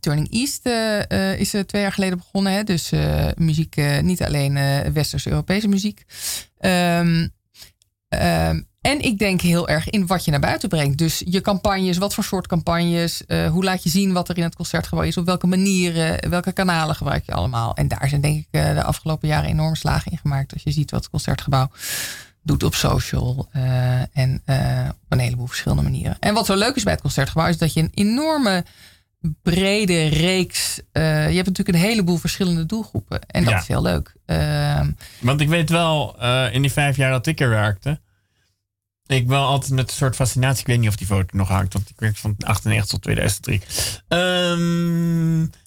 [0.00, 2.52] Turning East eh, eh, is er twee jaar geleden begonnen.
[2.52, 2.64] Hè?
[2.64, 6.04] Dus eh, muziek, eh, niet alleen eh Westers-Europese muziek.
[6.58, 7.26] Ehm,
[8.80, 10.98] en ik denk heel erg in wat je naar buiten brengt.
[10.98, 13.26] Dus je campagnes, wat voor soort campagnes.
[13.26, 15.16] eh, hoe laat je zien wat er in het concertgebouw is.
[15.16, 17.74] Op welke manieren, welke kanalen gebruik je allemaal.
[17.74, 20.52] En daar zijn denk ik eh, de afgelopen jaren enorme slagen in gemaakt.
[20.52, 21.70] Als je ziet wat het concertgebouw
[22.42, 23.48] doet op social.
[23.52, 26.16] eh, en eh, op een heleboel verschillende manieren.
[26.20, 28.64] En wat zo leuk is bij het concertgebouw is dat je een enorme
[29.42, 30.80] brede reeks.
[30.92, 33.20] eh, je hebt natuurlijk een heleboel verschillende doelgroepen.
[33.26, 33.58] En dat Ja.
[33.60, 34.14] is heel leuk.
[34.26, 36.22] Ehm, Want ik weet wel,
[36.52, 38.00] in die vijf jaar dat ik er werkte.
[39.06, 40.60] Ik wel altijd met een soort fascinatie.
[40.60, 43.60] Ik weet niet of die foto nog hangt, want ik werk van 98 tot 2003.
[44.08, 44.60] Ehm,
[45.40, 45.59] een fa- eh,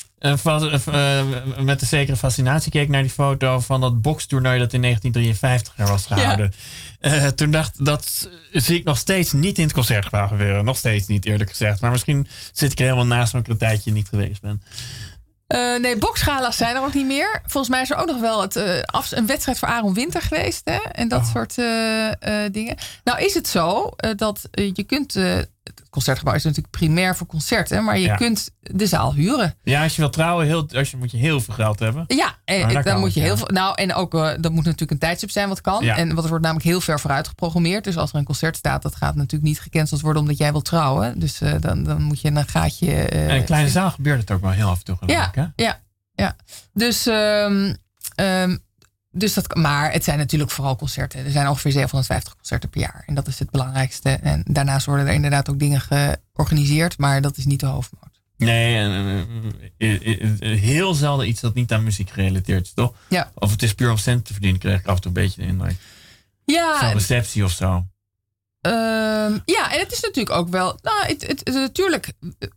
[1.59, 5.73] met een zekere fascinatie keek ik naar die foto van dat bokstoernooi dat in 1953
[5.77, 6.53] er was gehouden.
[6.99, 10.65] Eh, toen dacht dat zie ik nog steeds niet in het concertgebouw gebeuren.
[10.65, 11.81] Nog steeds niet, eerlijk gezegd.
[11.81, 14.61] Maar misschien zit ik er helemaal naast omdat ik een tijdje niet geweest ben.
[15.47, 17.41] eh, nee, boksgala's zijn er ook niet meer.
[17.45, 20.21] Volgens mij is er ook nog wel het, eh, af- een wedstrijd voor Aaron Winter
[20.21, 20.61] geweest.
[20.63, 20.77] Hè?
[20.91, 21.31] En dat Oh.
[21.31, 22.07] soort eh,
[22.45, 22.75] eh, dingen.
[23.03, 25.15] Nou is het zo eh, dat eh, je kunt...
[25.63, 27.83] eh, het concertgebouw is natuurlijk primair voor concerten.
[27.83, 28.15] Maar je Ja.
[28.15, 29.55] kunt de zaal huren.
[29.63, 32.03] Ja, als je wil trouwen, heel, als je, moet je heel veel geld hebben.
[32.07, 33.47] Ja, en dat dan moet je heel veel.
[33.47, 35.83] Nou, en ook eh, dat moet natuurlijk een tijdstip zijn wat kan.
[35.83, 35.97] Ja.
[35.97, 37.83] En wat er wordt namelijk heel ver vooruit geprogrammeerd.
[37.83, 40.65] Dus als er een concert staat, dat gaat natuurlijk niet gecanceld worden omdat jij wilt
[40.65, 41.19] trouwen.
[41.19, 42.93] Dus eh, dan, dan moet je een gaatje.
[42.93, 44.95] eh, En een kleine zaal gebeurt het ook wel heel af en toe.
[44.97, 45.63] geloof ja, ik, hè?
[45.63, 45.79] ja,
[46.15, 46.35] ja.
[46.73, 47.73] Dus, ehm,
[48.15, 48.57] ehm,
[49.15, 51.25] dus dat, maar het zijn natuurlijk vooral concerten.
[51.25, 53.03] Er zijn ongeveer 750 concerten per jaar.
[53.05, 54.09] En dat is het belangrijkste.
[54.09, 56.97] En daarnaast worden er inderdaad ook dingen georganiseerd.
[56.97, 58.01] Maar dat is niet de hoofdmoot.
[58.37, 59.25] Nee,
[60.39, 62.93] heel zelden iets dat niet aan muziek gerelateerd is, toch?
[63.09, 63.31] Ja.
[63.35, 65.41] Of het is puur om cent te verdienen, krijg ik af en toe een beetje
[65.41, 65.75] de indruk.
[66.45, 67.85] Ja, Zo'n receptie of zo.
[68.61, 70.79] Ehm, ja, en het is natuurlijk ook wel.
[70.81, 72.11] Nou, het, het, het- natuurlijk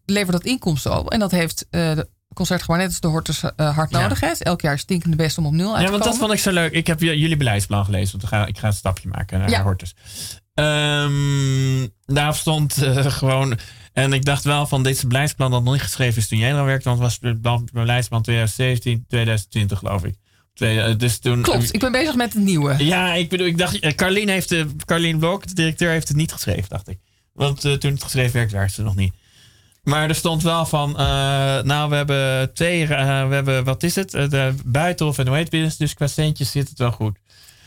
[0.05, 1.11] levert dat inkomsten op.
[1.11, 4.01] En dat heeft eh, de concert gewoon net als de Hortus eh, hard Ja.
[4.01, 4.43] nodig is.
[4.43, 6.73] Elk jaar stinkende best om op nul uit Ja, want dat vond ik zo leuk.
[6.73, 9.63] Ik heb jullie beleidsplan gelezen, want ik ga, ik ga een stapje maken naar Ja.
[9.63, 9.95] Hortus.
[10.55, 13.59] Ehm, daar stond eh, gewoon...
[13.93, 16.65] En ik dacht wel van, dit beleidsplan dat nog niet geschreven is toen jij al
[16.65, 16.89] werkte.
[16.89, 20.15] Want het was het be- beleidsplan 2017, 2020 geloof ik.
[20.55, 22.85] Eh, dus toen, Klopt, ik ben bezig met het nieuwe.
[22.85, 26.33] Ja, ik bedoel, ik dacht, Carlien heeft, de Carlien Blok, de directeur, heeft het niet
[26.33, 26.99] geschreven, dacht ik.
[27.33, 29.13] Want toen het geschreven werd, werkte ze nog niet.
[29.87, 31.07] Maar er stond wel van, eh,
[31.63, 34.15] nou, we hebben twee, eh, we hebben, wat is het?
[34.15, 35.79] Eh, de buitenhof en hoe heet het?
[35.79, 37.19] Dus qua centjes zit het wel goed.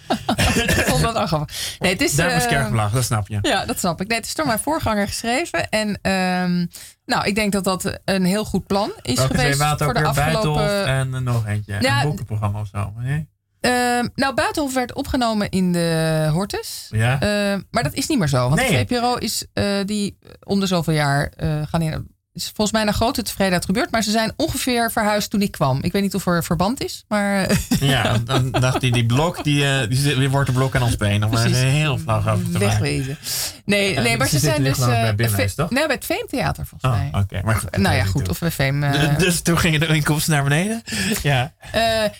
[0.65, 1.75] Ik vond dat wel grappig.
[1.79, 3.39] Nee, het is, Daar lachen, dat snap je.
[3.41, 4.07] Ja, dat snap ik.
[4.07, 5.69] Nee, het is door mijn voorganger geschreven.
[5.69, 6.65] En ehm,
[7.05, 9.85] nou, ik denk dat dat een heel goed plan is Welke geweest voor ook de
[9.85, 9.93] weer?
[9.93, 10.85] Buitenhof afgelopen...
[10.85, 11.77] en nog eentje.
[11.79, 12.93] Ja, een boekenprogramma of zo.
[12.97, 13.27] Nee?
[13.59, 16.87] Ehm, nou, Buitenhof werd opgenomen in de Hortus.
[16.91, 17.19] Ja?
[17.19, 18.49] Ehm, maar dat is niet meer zo.
[18.49, 18.85] Want Nee.
[18.85, 22.17] de VPRO is eh, die om de zoveel jaar eh, gaan in.
[22.33, 23.91] Is volgens mij naar grote tevredenheid gebeurd.
[23.91, 25.79] Maar ze zijn ongeveer verhuisd toen ik kwam.
[25.81, 27.03] Ik weet niet of er verband is.
[27.07, 27.57] Maar eh,
[27.89, 31.23] ja, dan dacht hij, die blok, die, eh, die, wordt een blok aan ons been.
[31.23, 31.61] Om er Precies.
[31.61, 32.59] heel flauw over te maken.
[32.59, 33.17] wegwezen.
[33.65, 34.79] Nee, nee maar ze ze zijn dus...
[34.79, 35.69] eh, bij Binnenhuis, toch?
[35.69, 37.21] Nee, bij het Veemtheater volgens Oh, mij.
[37.21, 37.41] oké.
[37.43, 38.29] Maar goed, nou ja, goed.
[38.29, 38.81] Of bij Veem...
[39.17, 40.81] Dus toen gingen de inkomsten naar beneden?
[41.23, 41.53] Ja.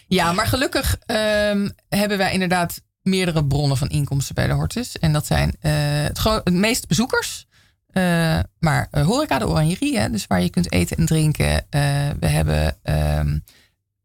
[0.08, 5.00] Ja, maar gelukkig ehm, hebben wij inderdaad meerdere bronnen van inkomsten bij de Hortus.
[5.00, 7.48] En dat zijn het, het meest bezoekers.
[7.92, 11.66] Eh, maar eh, horeca, de oranjerie, hè, dus waar je kunt eten en drinken.
[11.70, 11.82] Eh,
[12.20, 13.40] we hebben ehm,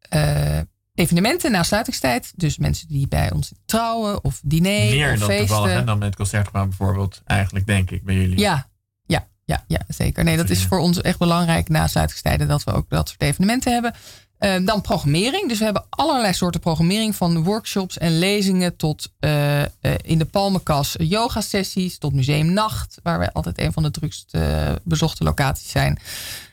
[0.09, 0.59] eh,
[0.93, 2.33] evenementen na sluitingstijd.
[2.35, 5.47] Dus mensen die bij ons trouwen of diner Meer of dan feesten.
[5.47, 7.21] toevallig hè, dan met concertgebouw bijvoorbeeld.
[7.25, 8.37] Eigenlijk denk ik bij jullie.
[8.37, 8.69] Ja,
[9.05, 10.23] ja, ja, ja, zeker.
[10.23, 13.73] Nee, dat is voor ons echt belangrijk na sluitingstijden dat we ook dat soort evenementen
[13.73, 13.93] hebben.
[14.37, 15.49] Eh, dan programmering.
[15.49, 17.15] Dus we hebben allerlei soorten programmering.
[17.15, 19.67] Van workshops en lezingen tot eh, eh,
[20.01, 21.97] in de Palmenkas yoga sessies.
[21.97, 22.97] Tot Museum Nacht.
[23.03, 25.99] Waar wij altijd een van de drukst eh, bezochte locaties zijn.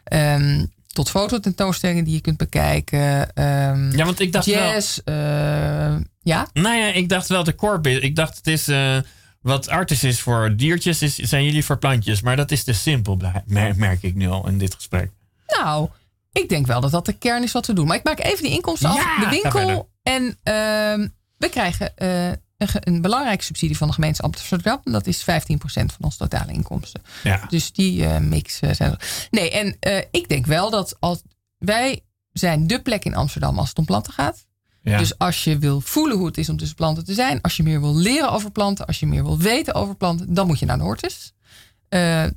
[0.05, 3.35] Ehm, tot fototentoonstellingen die je kunt bekijken.
[3.35, 4.55] Ehm, Ja, want ik dacht wel...
[4.73, 4.99] jazz.
[5.05, 5.15] eh,
[6.23, 8.01] ja, Nou ja, ik dacht wel de core.
[8.01, 8.69] Ik dacht het is...
[9.41, 12.21] wat artis is voor diertjes, is, zijn jullie voor plantjes.
[12.21, 13.19] Maar dat is te simpel,
[13.77, 15.11] merk ik nu al in dit gesprek.
[15.47, 15.89] Nou,
[16.33, 17.87] ik denk wel dat dat de kern is wat we doen.
[17.87, 18.97] Maar ik maak even die inkomsten af.
[18.97, 19.67] Ja, De ga verder.
[19.67, 19.91] winkel.
[20.03, 24.81] En ehm, we krijgen eh, een, een belangrijke subsidie van de gemeente Amsterdam.
[24.85, 25.25] Dat is 15%
[25.65, 27.03] van onze totale inkomsten.
[27.23, 27.47] Ja.
[27.49, 29.27] Dus die eh, mix eh, zijn er.
[29.31, 29.77] Nee, en
[30.11, 31.23] ik denk wel dat als
[31.59, 32.01] wij
[32.33, 34.47] zijn de plek in Amsterdam als het om planten gaat.
[34.83, 34.99] Ja.
[34.99, 37.63] Dus als je wil voelen hoe het is om tussen planten te zijn, als je
[37.63, 40.67] meer wil leren over planten, als je meer wil weten over planten, dan moet je
[40.67, 41.33] naar de Hortus.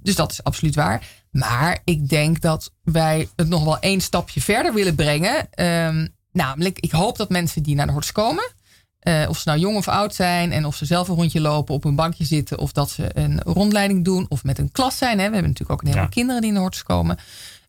[0.02, 1.08] Dus dat is absoluut waar.
[1.36, 5.48] Maar ik denk dat wij het nog wel één stapje verder willen brengen.
[5.52, 8.52] Ehm, namelijk, ik hoop dat mensen die naar de Hortus komen,
[9.00, 11.76] eh, of ze nou jong of oud zijn en of ze zelf een rondje lopen,
[11.76, 15.20] op een bankje zitten, of dat ze een rondleiding doen, of met een klas zijn.
[15.20, 15.26] Hè.
[15.28, 16.16] We hebben natuurlijk ook een heleboel Ja.
[16.16, 17.18] kinderen die in de Hortus komen.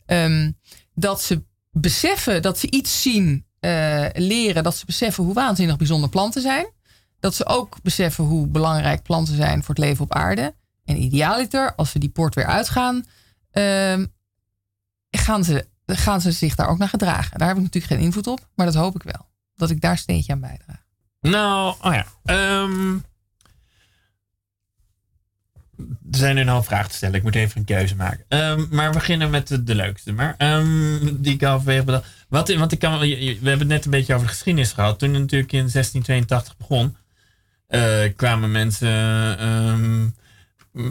[0.07, 0.51] Ehm,
[0.95, 6.09] dat ze beseffen dat ze iets zien, eh, leren, dat ze beseffen hoe waanzinnig bijzonder
[6.09, 6.67] planten zijn.
[7.21, 10.55] Dat ze ook beseffen hoe belangrijk planten zijn voor het leven op aarde.
[10.85, 13.05] En idealiter, als ze die poort weer uitgaan,
[13.57, 14.07] ehm,
[15.11, 17.39] gaan, ze, gaan ze zich daar ook naar gedragen.
[17.39, 19.27] Daar heb ik natuurlijk geen invloed op, maar dat hoop ik wel.
[19.55, 20.85] Dat ik daar een steentje aan bijdraag.
[21.21, 22.07] Nou, oh ja.
[22.25, 22.95] Ehm,
[26.11, 27.15] er zijn nu een hoop vragen te stellen.
[27.15, 28.25] Ik moet even een keuze maken.
[28.29, 30.13] Ehm, maar we beginnen met de, leukste.
[30.13, 30.37] Maar
[31.13, 32.07] die ik halverwege bedacht.
[32.29, 34.99] Wat, want ik kan, we hebben het net een beetje over de geschiedenis gehad.
[34.99, 36.97] Toen het natuurlijk in 1682 begon,
[37.67, 38.89] eh, kwamen mensen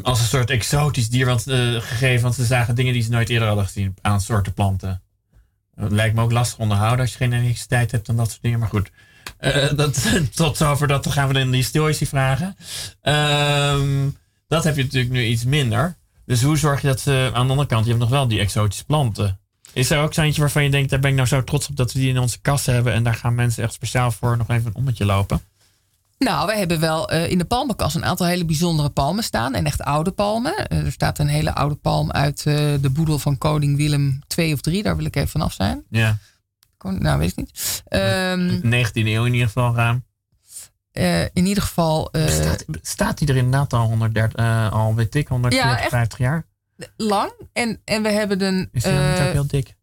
[0.02, 2.22] als een soort exotisch dier want, eh, gegeven.
[2.22, 5.02] Want ze zagen dingen die ze nooit eerder hadden gezien aan soorten planten.
[5.76, 8.60] Lijkt me ook lastig onderhouden als je geen elektriciteit hebt en dat soort dingen.
[8.60, 8.92] Maar goed,
[9.38, 11.04] eh, dat, tot zover dat.
[11.04, 12.56] Dan gaan we dan de historici vragen.
[13.02, 14.10] Ehm,
[14.48, 15.98] dat heb je natuurlijk nu iets minder.
[16.26, 18.40] Dus hoe zorg je dat ze aan de andere kant, je hebt nog wel die
[18.40, 19.40] exotische planten.
[19.74, 21.76] Is er ook zo eentje waarvan je denkt, daar ben ik nou zo trots op
[21.76, 22.94] dat we die in onze kast hebben.
[22.94, 25.42] En daar gaan mensen echt speciaal voor nog even een ommetje lopen.
[26.18, 29.54] Nou, we hebben wel eh, in de palmenkas een aantal hele bijzondere palmen staan.
[29.54, 30.68] En echt oude palmen.
[30.68, 34.54] Eh, er staat een hele oude palm uit eh, de boedel van koning Willem II
[34.54, 34.82] of III.
[34.82, 35.84] Daar wil ik even vanaf zijn.
[35.90, 36.18] Ja,
[36.78, 37.84] Kon- Nou, weet ik niet.
[37.88, 40.04] Ehm, 19e eeuw in ieder geval ruim.
[41.34, 45.72] in ieder geval Staat, staat die er inderdaad al 130, eh, al weet ik, 140,
[45.72, 45.90] Ja, echt.
[45.90, 46.46] 50 jaar?
[46.98, 47.32] lang.
[47.54, 48.70] En, en we hebben een...
[48.72, 49.76] Is die niet ook heel dik?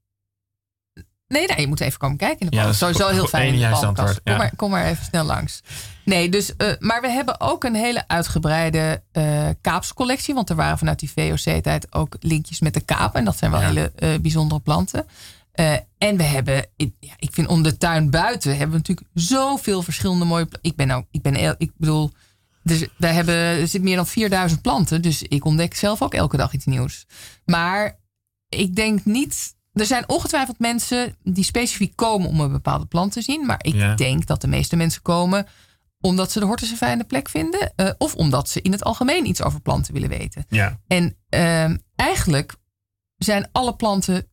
[1.33, 3.55] Nee, nee, je moet even komen kijken in de Ja, dat is Sowieso heel fijn
[3.55, 4.37] in de Kom, ja.
[4.37, 5.63] maar, kom maar even snel langs.
[6.05, 10.35] Nee, dus, eh, maar we hebben ook een hele uitgebreide eh kaapscollectie.
[10.35, 13.15] Want er waren vanuit die VOC-tijd ook linkjes met de kaap.
[13.15, 13.67] En dat zijn wel Ja.
[13.67, 15.07] hele eh, bijzondere planten.
[15.99, 20.25] En we hebben, ja, ik vind om de tuin buiten hebben we natuurlijk zoveel verschillende
[20.25, 22.13] mooie Ik ben ook, ik ben, ik bedoel,
[22.63, 25.03] dus wij hebben, er zitten meer dan 4000 planten.
[25.03, 27.07] Dus ik ontdek zelf ook elke dag iets nieuws.
[27.45, 27.99] Maar
[28.49, 33.23] ik denk niet er zijn ongetwijfeld mensen die specifiek komen om een bepaalde plant te
[33.23, 33.47] zien.
[33.47, 33.95] Maar ik Ja.
[33.95, 35.47] denk dat de meeste mensen komen
[36.01, 37.73] omdat ze de hortus een fijne plek vinden.
[37.77, 40.45] eh, of omdat ze in het algemeen iets over planten willen weten.
[40.49, 40.81] Ja.
[40.87, 42.55] En ehm, eigenlijk
[43.17, 44.27] zijn alle planten.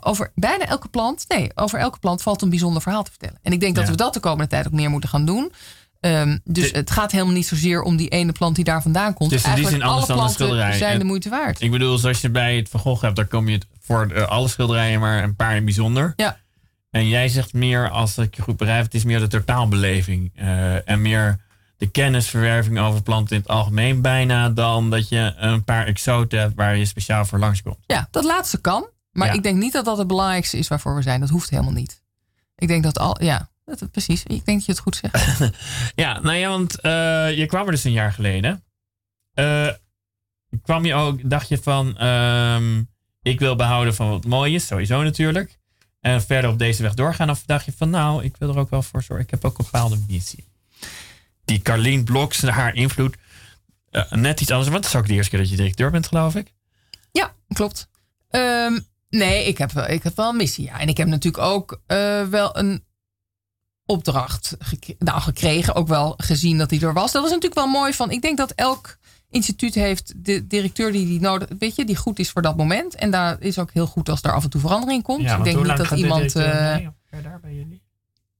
[0.00, 1.24] Over bijna elke plant.
[1.28, 3.38] Nee, over elke plant valt een bijzonder verhaal te vertellen.
[3.42, 5.52] En ik denk dat we dat de komende tijd ook meer moeten gaan doen.
[6.00, 9.14] Ehm, dus De- het gaat helemaal niet zozeer om die ene plant die daar vandaan
[9.14, 9.30] komt.
[9.30, 10.76] Het is in die anders alle dan planten schilderij.
[10.76, 11.60] zijn En- de moeite waard.
[11.60, 14.48] Ik bedoel, zoals je bij het Van Gogh hebt, daar kom je voor eh, alle
[14.48, 16.12] schilderijen, maar een paar in bijzonder.
[16.16, 16.38] Ja.
[16.90, 20.30] En jij zegt meer, als ik je goed begrijp, het is meer de totaalbeleving.
[20.34, 21.40] eh, en meer
[21.76, 26.54] de kennisverwerving over planten in het algemeen bijna, dan dat je een paar exoten hebt
[26.54, 27.78] waar je speciaal voor langskomt.
[27.86, 28.88] Ja, dat laatste kan.
[29.12, 29.32] Maar Ja.
[29.32, 31.20] ik denk niet dat dat het belangrijkste is waarvoor we zijn.
[31.20, 32.02] Dat hoeft helemaal niet.
[32.56, 33.22] Ik denk dat al.
[33.22, 34.22] Ja, dat, precies.
[34.22, 35.40] Ik denk dat je het goed zegt.
[35.94, 38.62] Ja, nou ja, want eh, je kwam er dus een jaar geleden.
[39.34, 39.68] Eh,
[40.62, 42.82] kwam je ook, dacht je van, ehm,
[43.22, 45.58] ik wil behouden van wat mooi is, sowieso natuurlijk.
[46.00, 47.30] En verder op deze weg doorgaan.
[47.30, 49.24] Of dacht je van, nou, ik wil er ook wel voor zorgen.
[49.24, 50.44] Ik heb ook een bepaalde missie.
[51.44, 53.16] Die Carlien Bloks, haar invloed,
[53.90, 54.70] eh, net iets anders.
[54.70, 56.52] Want het is ook de eerste keer dat je directeur bent, geloof ik.
[57.12, 57.88] Ja, klopt.
[58.30, 58.78] Ehm,
[59.10, 60.64] nee, ik heb, wel- ik heb wel een missie.
[60.64, 60.80] Ja.
[60.80, 61.80] En ik heb natuurlijk ook
[62.30, 62.84] wel een
[63.88, 64.56] opdracht
[64.98, 65.74] nou, gekregen.
[65.74, 67.12] Ook wel gezien dat die er was.
[67.12, 68.10] Dat was natuurlijk wel mooi van.
[68.10, 68.98] Ik denk dat elk
[69.30, 72.94] instituut heeft de directeur die, die nodig, weet je, die goed is voor dat moment.
[72.94, 75.20] En daar is ook heel goed als daar af en toe verandering komt.
[75.20, 76.34] ik denk niet dat iemand.
[76.36, 76.76] eh,
[77.22, 77.82] daar bij jullie?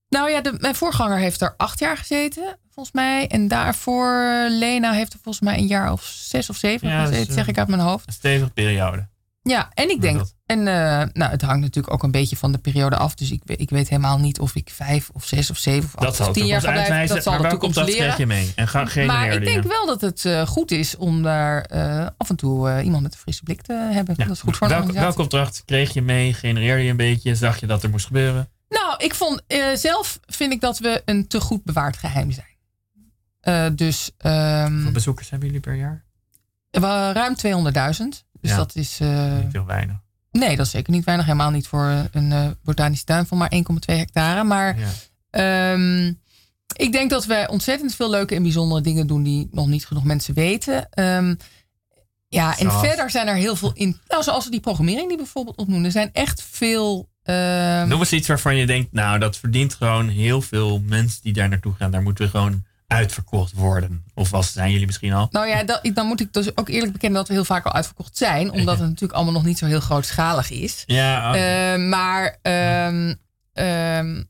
[0.08, 3.26] nou ja, de, mijn voorganger heeft er acht jaar gezeten, volgens mij.
[3.28, 7.26] En daarvoor, Lena heeft er volgens mij een jaar of zes of zeven Ja, gezeten,
[7.26, 8.06] dus, zeg eh, ik uit mijn hoofd.
[8.06, 9.08] Een stevige periode.
[9.42, 12.52] Ja, en ik denk, dat- en eh, nou, het hangt natuurlijk ook een beetje van
[12.52, 13.14] de periode af.
[13.14, 16.20] Dus ik, ik weet helemaal niet of ik vijf of zes of zeven of Dat
[16.20, 16.80] acht of tien jaar ga blijven.
[16.82, 17.14] uitwijzen.
[17.14, 17.94] Dat zal maar de toekomst leren.
[17.96, 18.52] krijg je mee?
[18.56, 22.06] En ga, genereer Maar ik denk wel dat het eh, goed is om daar eh,
[22.16, 24.14] af en toe iemand met een frisse blik te hebben.
[24.18, 24.24] Ja.
[24.24, 26.34] Dat is goed voor welke, welke opdracht kreeg je mee?
[26.34, 27.34] Genereerde je een beetje?
[27.34, 28.48] Zag je dat er moest gebeuren?
[28.68, 29.42] Nou, ik vond
[29.74, 33.76] zelf vind ik dat we een te goed bewaard geheim zijn.
[33.76, 36.04] Dus ehm, Hoeveel bezoekers hebben jullie per jaar?
[37.12, 38.24] ruim 200.000.
[38.40, 38.56] Dus Ja.
[38.56, 38.98] dat is.
[38.98, 39.96] Niet veel weinig.
[40.38, 41.26] Nee, dat is zeker niet weinig.
[41.26, 43.60] Helemaal niet voor een eh, botanische tuin van maar 1,2
[43.96, 44.44] hectare.
[44.44, 44.88] Maar Ja.
[45.30, 46.12] Ehm,
[46.76, 50.04] ik denk dat wij ontzettend veel leuke en bijzondere dingen doen die nog niet genoeg
[50.04, 50.88] mensen weten.
[50.90, 51.34] Ehm,
[52.28, 54.00] ja, en verder zijn er heel veel in.
[54.08, 55.86] Nou, zoals die programmering die we bijvoorbeeld opnoemen.
[55.86, 57.08] Er zijn echt veel.
[57.22, 61.32] ehm, Noem eens iets waarvan je denkt, nou, dat verdient gewoon heel veel mensen die
[61.32, 61.90] daar naartoe gaan.
[61.90, 64.04] Daar moeten we gewoon uitverkocht worden.
[64.14, 65.28] Of was zijn jullie misschien al?
[65.30, 67.72] nou ja, dat, dan moet ik dus ook eerlijk bekennen dat we heel vaak al
[67.72, 68.52] uitverkocht zijn.
[68.58, 70.82] Omdat het natuurlijk allemaal nog niet zo heel grootschalig is.
[70.86, 73.14] Ja, oh, Ehm, maar ehm,
[73.52, 74.22] ehm,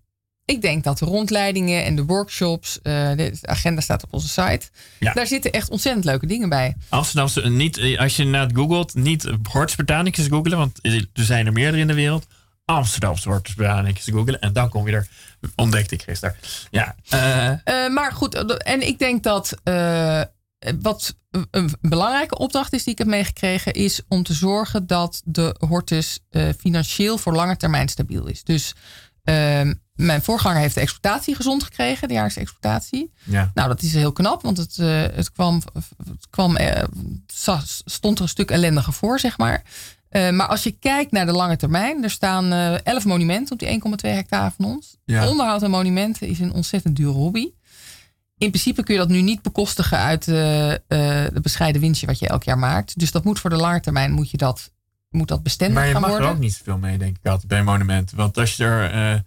[0.45, 4.69] ik denk dat de rondleidingen en de workshops, eh, de agenda staat op onze site.
[4.99, 5.13] Ja.
[5.13, 6.77] Daar zitten echt ontzettend leuke dingen bij.
[6.89, 11.53] Amsterdamse, niet, eh, als je inderdaad googelt, niet Hortus Botanicus googelen, want er zijn er
[11.53, 12.27] meerdere in de wereld.
[12.69, 15.09] Amsterdamse Hortus Botanicus googelen en dan kom je er,
[15.57, 16.37] ontdekte ik gisteren.
[16.71, 19.55] Ja, eh, Eh, maar goed, eh, en ik denk dat
[20.81, 21.16] wat
[21.51, 26.19] een belangrijke opdracht is die ik heb meegekregen, is om te zorgen dat de hortus
[26.59, 28.45] financieel voor lange termijn stabiel is.
[28.45, 28.75] Dus
[29.25, 33.12] ehm, mijn voorganger heeft de exploitatie gezond gekregen, de jaarlijkse exploitatie.
[33.25, 33.51] ja.
[33.55, 34.77] Nou, dat is heel knap, want het,
[35.14, 35.62] het kwam,
[36.09, 36.57] het kwam
[37.85, 39.62] stond er een stuk ellendiger voor, zeg maar.
[40.09, 43.59] Eh, maar als je kijkt naar de lange termijn, er staan eh 11 monumenten op
[43.59, 44.97] die 1,2 hectare van ons.
[45.05, 45.29] Ja.
[45.29, 47.51] Onderhoud aan monumenten is een ontzettend dure hobby.
[48.39, 50.79] In principe kun je dat nu niet bekostigen uit eh, eh,
[51.33, 52.99] de bescheiden winstje wat je elk jaar maakt.
[52.99, 54.73] Dus dat moet voor de lange termijn moet je dat,
[55.11, 56.29] moet dat bestendig Maar je gaan mag worden.
[56.29, 58.17] er ook niet zoveel mee, denk ik altijd, bij monumenten.
[58.17, 59.21] Want als je er eh,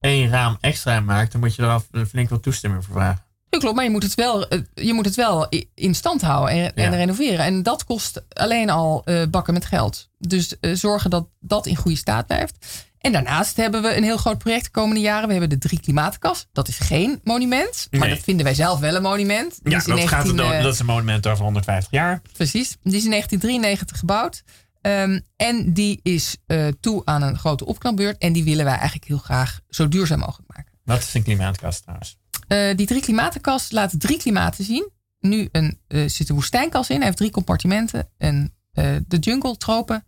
[0.00, 3.24] één raam extra in maakt, dan moet je er al flink wat toestemming voor vragen.
[3.50, 6.54] Ja, klopt, maar je moet het wel, eh, je moet het wel in stand houden
[6.54, 6.96] en, en Ja.
[6.96, 7.44] renoveren.
[7.44, 10.08] En dat kost alleen al eh, bakken met geld.
[10.18, 12.86] Dus eh, zorgen dat dat in goede staat blijft.
[12.98, 15.24] En daarnaast hebben we een heel groot project de komende jaren.
[15.26, 16.46] We hebben de Drie Klimaatkas.
[16.52, 18.10] Dat is geen monument, maar Nee.
[18.10, 19.58] dat vinden wij zelf wel een monument.
[19.62, 22.22] Die Ja, is dat, gaat 19, het, dat is een monument over 150 jaar.
[22.32, 22.68] Precies.
[22.82, 24.42] Die is in 1993 gebouwd.
[24.80, 26.36] Ehm, en die is
[26.80, 28.18] toe aan een grote opknapbeurt.
[28.18, 30.72] En die willen wij eigenlijk heel graag zo duurzaam mogelijk maken.
[30.84, 32.16] Wat is een klimaatkast trouwens?
[32.48, 34.90] Eh, die drie klimatenkast laat drie klimaten zien.
[35.20, 36.96] Nu een, eh, zit een woestijnkas in.
[36.96, 38.08] Hij heeft drie compartimenten.
[38.18, 40.04] En, eh, de jungle, tropen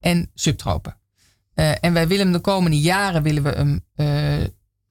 [0.00, 0.96] en subtropen.
[1.54, 3.84] En wij willen hem de komende jaren willen we hem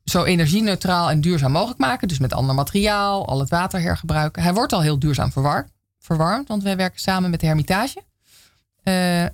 [0.04, 2.08] zo energieneutraal en duurzaam mogelijk maken.
[2.08, 4.44] Dus met ander materiaal, al het water hergebruiken.
[4.44, 8.04] Hij wordt al heel duurzaam verwar- verwarmd, want wij werken samen met de Hermitage.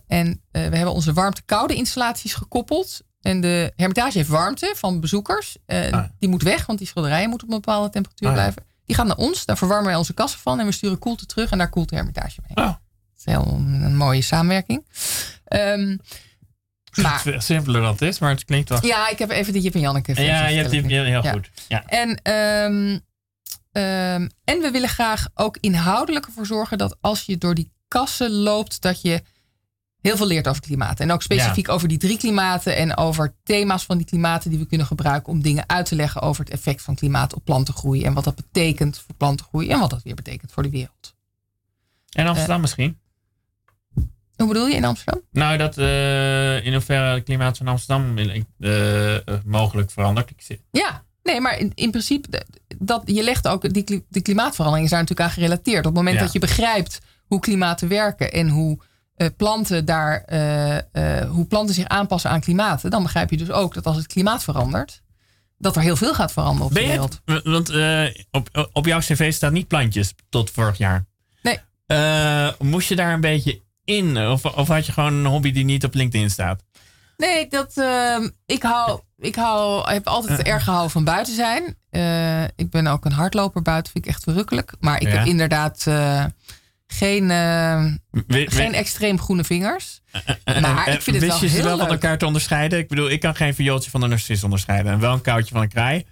[0.08, 3.02] En we hebben onze warmte-koude installaties gekoppeld.
[3.28, 5.58] En de Hermitage heeft warmte van bezoekers.
[5.66, 6.04] Eh, Ah.
[6.20, 8.42] Die moet weg, want die schilderijen moeten op een bepaalde temperatuur Ah, ja.
[8.42, 8.66] blijven.
[8.86, 10.60] Die gaat naar ons, daar verwarmen wij onze kassen van.
[10.60, 12.66] En we sturen koelte terug en daar koelt de Hermitage mee.
[12.66, 12.80] Dat
[13.18, 14.86] is heel een, een mooie samenwerking.
[15.46, 15.98] Ehm,
[17.02, 18.82] Maar- simpeler dan het is, maar het klinkt toch...
[18.86, 21.32] Ja, ik heb even de Jip en Janneke versie Ja, je hebt die heel Ja.
[21.32, 21.50] goed.
[21.68, 21.84] Ja.
[21.86, 23.00] En, ehm,
[23.72, 28.32] ehm, en we willen graag ook inhoudelijk ervoor zorgen dat als je door die kassen
[28.32, 29.22] loopt, dat je
[30.08, 31.00] heel veel leert over klimaat.
[31.00, 34.66] En ook specifiek over die drie klimaten en over thema's van die klimaten die we
[34.66, 38.04] kunnen gebruiken om dingen uit te leggen over het effect van klimaat op plantengroei.
[38.04, 41.16] En wat dat betekent voor plantengroei en wat dat weer betekent voor de wereld.
[42.12, 42.98] En Amsterdam misschien?
[44.36, 45.22] Hoe bedoel je in Amsterdam?
[45.32, 50.30] Nou, dat eh, in hoeverre het klimaat van Amsterdam eh, eh, mogelijk verandert.
[50.30, 52.46] Ik zit, Ja, nee, maar in, in principe,
[52.78, 55.78] dat, je legt ook, die, de klimaatverandering is daar natuurlijk aan gerelateerd.
[55.78, 56.22] Op het moment Ja.
[56.22, 58.80] dat je begrijpt hoe klimaten werken en hoe
[59.18, 63.52] eh, planten daar, eh, eh, hoe planten zich aanpassen aan klimaten, dan begrijp je dus
[63.52, 65.02] ook dat als het klimaat verandert,
[65.58, 67.22] dat er heel veel gaat veranderen op ben de wereld.
[67.44, 67.72] want
[68.32, 71.06] op, op jouw cv staat niet plantjes tot vorig jaar.
[71.42, 71.60] Nee.
[72.60, 74.18] Moest je daar een beetje in?
[74.18, 76.64] Of, of had je gewoon een hobby die niet op LinkedIn staat?
[77.18, 81.64] Nee, dat, ehm, ik, hou, ik hou, heb altijd erg gehouden van buiten zijn.
[82.56, 84.74] Ik ben ook een hardloper buiten, vind ik echt verrukkelijk.
[84.80, 85.18] Maar ik Ja.
[85.18, 85.86] heb inderdaad
[86.88, 90.00] geen, eh, We- we- geen extreem groene vingers.
[90.44, 92.80] Eh, Maar eh, ik vind het wel je ze wel van elkaar te onderscheiden?
[92.80, 94.92] Ik bedoel, ik kan geen viooltje van een narcis onderscheiden.
[94.92, 96.06] En wel een koudje van een kraai.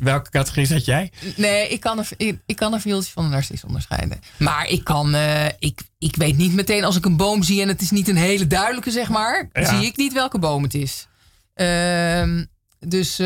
[0.00, 1.12] Welke categorie zat jij?
[1.36, 4.20] Nee, ik kan, een, ik, kan een viooltje van een narcis onderscheiden.
[4.38, 5.14] Maar ik kan,
[5.58, 8.16] ik, ik weet niet meteen als ik een boom zie en het is niet een
[8.16, 9.64] hele duidelijke, zeg maar, Ja.
[9.78, 11.06] zie ik niet welke boom het is.
[11.54, 12.44] Ehm,
[12.78, 13.16] dus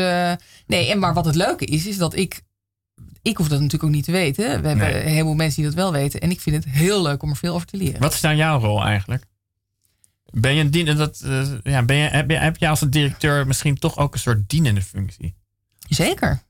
[0.67, 2.41] nee, en maar wat het leuke is, is dat ik,
[3.27, 4.45] ik hoef dat natuurlijk ook niet te weten.
[4.45, 5.03] We hebben Nee.
[5.03, 6.19] een heleboel mensen die dat wel weten.
[6.21, 7.99] En ik vind het heel leuk om er veel over te leren.
[8.01, 9.25] Wat is dan jouw rol eigenlijk?
[10.31, 12.89] Ben je, een dien, dat, eh, ja, ben je, heb, je, heb je als een
[12.89, 15.35] directeur misschien toch ook een soort dienende functie?
[15.89, 16.41] Zeker.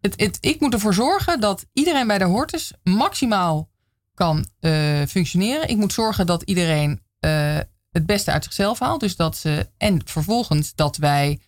[0.00, 3.68] Het, het, ik moet ervoor zorgen dat iedereen bij de Hortus maximaal
[4.14, 5.68] kan eh, functioneren.
[5.68, 7.58] Ik moet zorgen dat iedereen eh,
[7.90, 9.00] het beste uit zichzelf haalt.
[9.00, 11.40] Dus dat ze, en vervolgens dat wij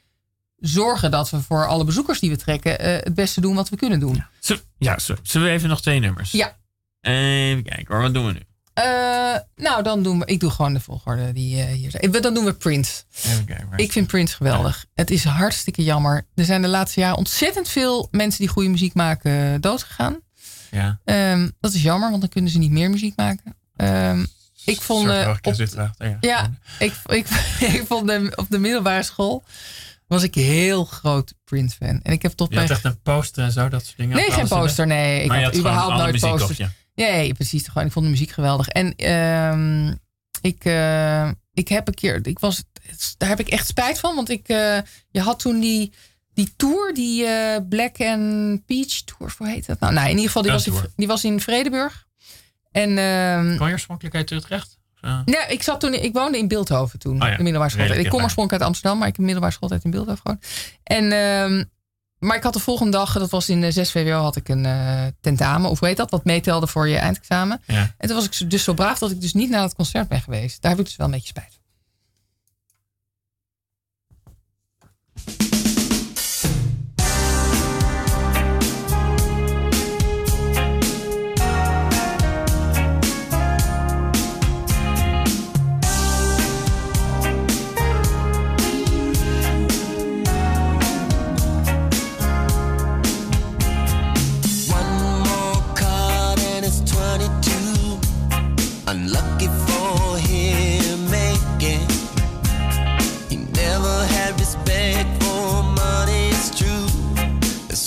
[0.59, 3.77] zorgen dat we voor alle bezoekers die we trekken eh, het beste doen wat we
[3.77, 4.25] kunnen doen.
[4.41, 6.31] Zullen, ja, zullen zullen we even nog twee nummers?
[6.31, 6.57] Ja.
[7.01, 8.41] Even kijken hoor, wat doen we nu?
[8.75, 8.85] Eh,
[9.57, 10.27] nou, dan doen we.
[10.27, 12.11] Ik doe gewoon de volgorde die eh, hier zijn.
[12.23, 13.03] Dan doen we Prince.
[13.25, 13.69] Even kijken.
[13.69, 14.85] waar- Ik vind Prince geweldig.
[14.95, 16.27] Het is hartstikke jammer.
[16.35, 20.17] Er zijn de laatste jaren ontzettend veel mensen die goede muziek maken doodgegaan.
[20.71, 21.01] ja.
[21.05, 23.57] Ehm, dat is jammer, want dan kunnen ze niet meer muziek maken.
[23.77, 24.25] Ehm,
[24.65, 25.45] ik vond, op,
[25.99, 26.17] ja.
[26.21, 27.27] ja, ik, ik,
[27.75, 29.45] ik vond de, op de middelbare school
[30.09, 32.01] was ik heel groot Prince fan.
[32.03, 32.69] En ik heb tot Je mijn...
[32.69, 34.17] echt een poster en zo, dat soort dingen.
[34.17, 34.87] Nee, geen de- poster.
[34.87, 36.51] Nee, ik maar had überhaupt nooit posters.
[36.51, 36.71] of ja.
[36.95, 37.69] Nee, precies.
[37.69, 38.69] Gewoon, ik vond de muziek geweldig.
[38.69, 39.95] En ehm,
[40.41, 42.65] ik, eh, ik heb een keer, ik was,
[43.17, 44.79] daar heb ik echt spijt van, want ik, eh,
[45.11, 45.93] je had toen die,
[46.35, 49.93] die tour, die eh, Black and Peach Tour, hoe heet dat nou?
[49.93, 52.07] Nou, in ieder geval, die, was in, die was in Vredeburg.
[52.71, 54.78] En ehm, Kwam je oorspronkelijk uit Utrecht?
[55.01, 58.23] Nee, ik zat toen, ik woonde in Beeldhoven toen, Oh ja, de middelbare Ik kom
[58.23, 60.47] oorspronkelijk uit Amsterdam, maar ik heb middelbare schooltijd in Beeldhoven gewoond.
[60.83, 61.65] En, ehm,
[62.19, 64.65] maar ik had de volgende dag, dat was in de 6 VWO, had ik een
[64.65, 67.63] eh, tentamen, of hoe heet dat, wat meetelde voor je eindexamen.
[67.67, 67.95] Ja.
[67.99, 70.21] En toen was ik dus zo braaf dat ik dus niet naar het concert ben
[70.21, 70.63] geweest.
[70.63, 71.59] Daar heb ik dus wel een beetje spijt
[75.25, 75.68] van.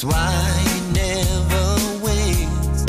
[0.02, 0.34] That's why
[0.66, 1.66] he never
[2.04, 2.86] wins.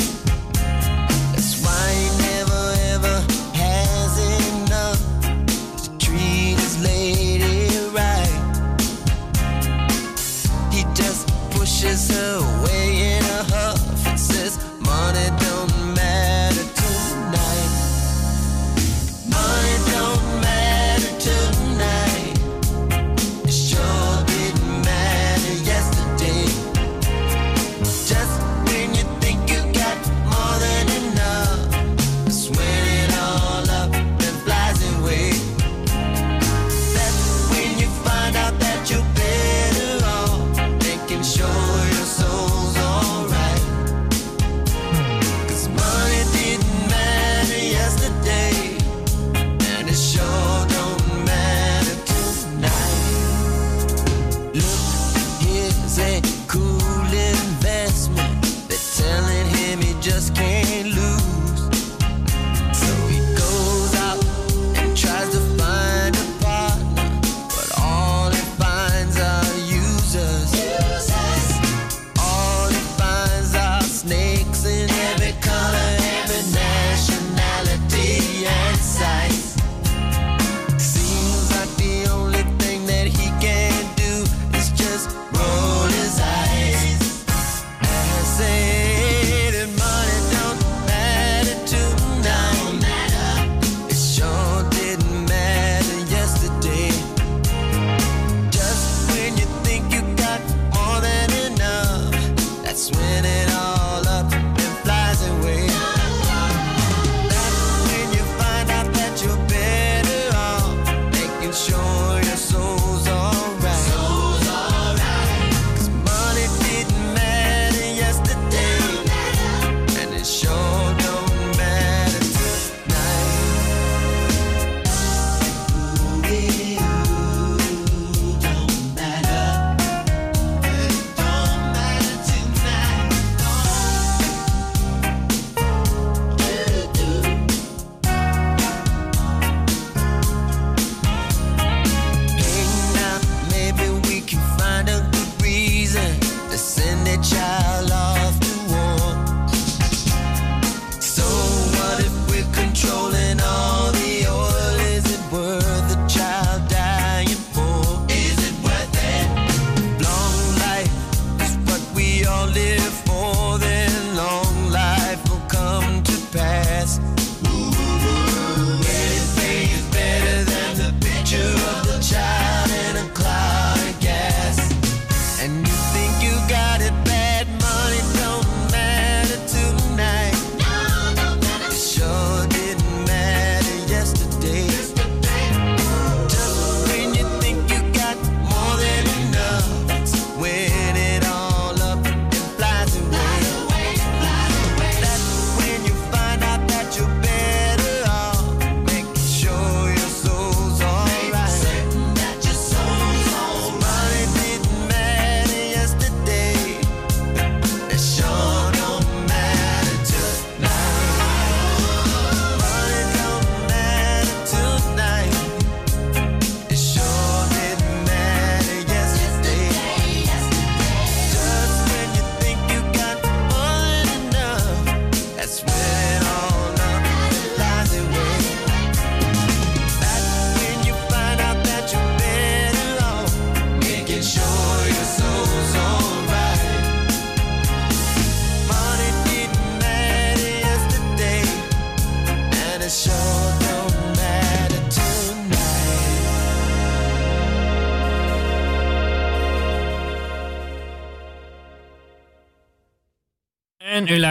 [1.33, 2.63] That's why he never
[2.95, 3.17] ever
[3.53, 4.13] has
[4.57, 5.01] enough
[5.83, 8.33] to treat his lady right.
[10.73, 12.22] He just pushes her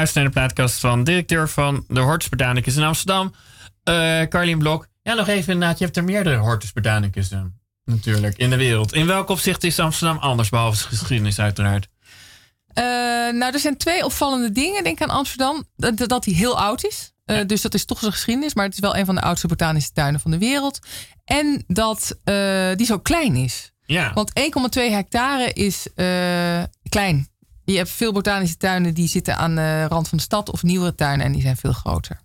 [0.01, 3.33] En u luistert naar de plaatkast van directeur van de Hortus Botanicus in Amsterdam,
[3.83, 4.87] eh Carlien Blok.
[5.01, 7.41] Ja, nog even inderdaad, je hebt er meerdere Hortus Botanicus eh,
[7.85, 8.93] natuurlijk in de wereld.
[8.93, 11.87] In welk opzicht is Amsterdam anders, behalve geschiedenis uiteraard?
[12.67, 12.83] Eh,
[13.33, 15.63] nou, er zijn twee opvallende dingen, denk ik, aan Amsterdam.
[15.75, 17.13] Dat, dat hij heel oud is.
[17.45, 18.53] Dus dat is toch zijn geschiedenis.
[18.53, 20.79] Maar het is wel een van de oudste botanische tuinen van de wereld.
[21.25, 22.17] En dat
[22.75, 23.71] die zo klein is.
[23.85, 25.87] Ja, Want 1,2 hectare is
[26.89, 27.30] klein.
[27.71, 30.51] Je hebt veel botanische tuinen die zitten aan de rand van de stad.
[30.51, 32.19] Of nieuwere tuinen en die zijn veel groter.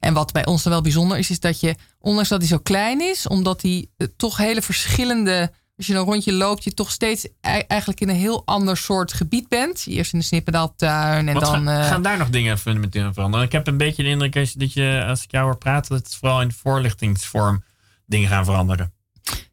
[0.00, 2.58] En wat bij ons dan wel bijzonder is, is dat je, ondanks dat hij zo
[2.58, 5.52] klein is, omdat hij eh, toch hele verschillende.
[5.76, 9.12] Als je een rondje loopt, je toch steeds ei- eigenlijk in een heel ander soort
[9.12, 9.84] gebied bent.
[9.86, 11.66] Eerst in de Snippendaaltuin en Wat dan.
[11.66, 13.46] ga- eh, gaan daar nog dingen fundamenteel veranderen?
[13.46, 15.94] Ik heb een beetje de indruk als, je- dat je, als ik jou hoor praten,
[15.96, 17.62] dat het vooral in voorlichtingsvorm
[18.06, 18.92] dingen gaan veranderen.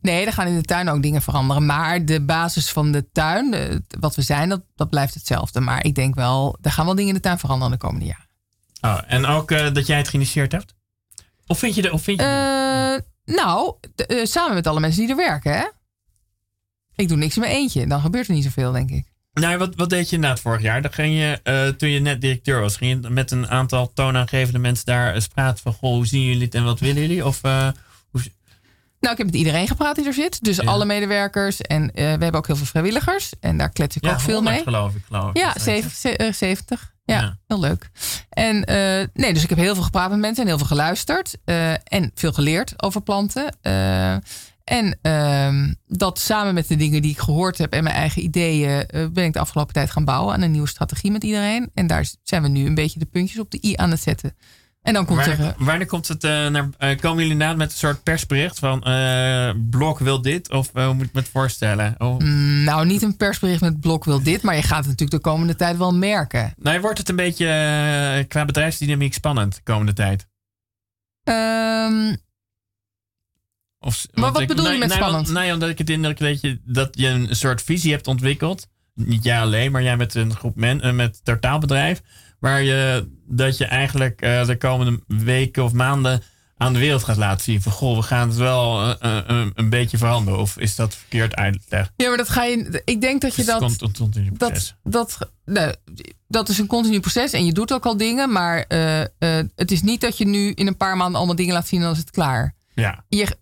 [0.01, 1.65] Nee, er gaan in de tuin ook dingen veranderen.
[1.65, 5.59] Maar de basis van de tuin, de- wat we zijn, dat, dat blijft hetzelfde.
[5.59, 8.23] Maar ik denk wel, er gaan wel dingen in de tuin veranderen de komende jaren.
[8.81, 10.73] Oh, en ook eh, dat jij het geïnitieerd hebt?
[11.47, 11.91] Of vind je de.
[11.91, 12.25] Of vind je
[13.25, 15.63] Eh, nou, eh, samen met alle mensen die er werken, hè?
[16.95, 17.87] Ik doe niks in mijn eentje.
[17.87, 19.05] Dan gebeurt er niet zoveel, denk ik.
[19.33, 20.81] Nou, wat, wat deed je na het vorig jaar?
[20.81, 24.59] Dan ging je, eh, toen je net directeur was, ging je met een aantal toonaangevende
[24.59, 27.25] mensen daar eens praten van, goh, hoe zien jullie het en wat willen jullie?
[27.25, 27.67] Of, eh,
[29.05, 30.43] Nou, ik heb met iedereen gepraat die er zit.
[30.43, 30.63] Dus Ja.
[30.63, 31.61] alle medewerkers.
[31.61, 33.31] En eh, we hebben ook heel veel vrijwilligers.
[33.39, 34.63] En daar klets ik ja, ook veel 100 mee.
[34.63, 35.03] geloof ik.
[35.07, 35.37] Geloof ik.
[35.37, 35.71] Ja, Dat is het.
[35.73, 35.97] 70.
[35.97, 36.93] ze- eh, 70.
[37.05, 37.37] Ja, Ja.
[37.47, 37.89] heel leuk.
[38.29, 41.35] En eh, nee, dus ik heb heel veel gepraat met mensen en heel veel geluisterd.
[41.83, 43.57] en veel geleerd over planten.
[44.63, 48.85] En ehm, dat samen met de dingen die ik gehoord heb en mijn eigen ideeën,
[49.13, 51.69] ben ik de afgelopen tijd gaan bouwen aan een nieuwe strategie met iedereen.
[51.73, 54.35] En daar zijn we nu een beetje de puntjes op de i aan het zetten.
[54.85, 55.27] En dan komt er.
[55.37, 58.59] Wanneer, eh, wanneer komt het eh, naar, eh, komen jullie inderdaad met een soort persbericht
[58.59, 60.51] van eh, Blok wil dit?
[60.51, 61.95] Of hoe moet ik me het voorstellen?
[61.97, 62.19] Oh.
[62.19, 65.29] mm, nou, niet een persbericht met blok wil dit, maar je gaat het natuurlijk de
[65.29, 66.53] komende tijd wel merken.
[66.57, 70.27] Nou, wordt het een beetje qua bedrijfsdynamiek spannend de komende tijd?
[71.23, 72.15] Ehm,
[73.79, 75.31] Of, Maar wat ik- bedoel je met spannend?
[75.31, 78.67] Nee, omdat ik het indruk dat je, dat je een soort visie hebt ontwikkeld.
[78.93, 82.01] Niet jij alleen, maar jij met een groep men, eh, met totaalbedrijf.
[82.45, 86.23] Waar je dat je eigenlijk eh, de komende weken of maanden
[86.57, 87.61] aan de wereld gaat laten zien.
[87.61, 90.39] Van goh, we gaan het wel eh, eh, een, beetje veranderen.
[90.39, 91.91] Of is dat verkeerd uitleg?
[91.95, 92.81] ja, maar dat ga je.
[92.85, 94.13] Ik denk dat je het dat.
[94.13, 94.75] je proces.
[94.83, 95.73] dat, dat, nou,
[96.27, 98.65] dat is een continu proces en je doet ook al dingen, maar
[99.55, 101.85] het is niet dat je nu in een paar maanden allemaal dingen laat zien en
[101.85, 102.55] dan is het klaar.
[102.75, 103.37] Ja, Je,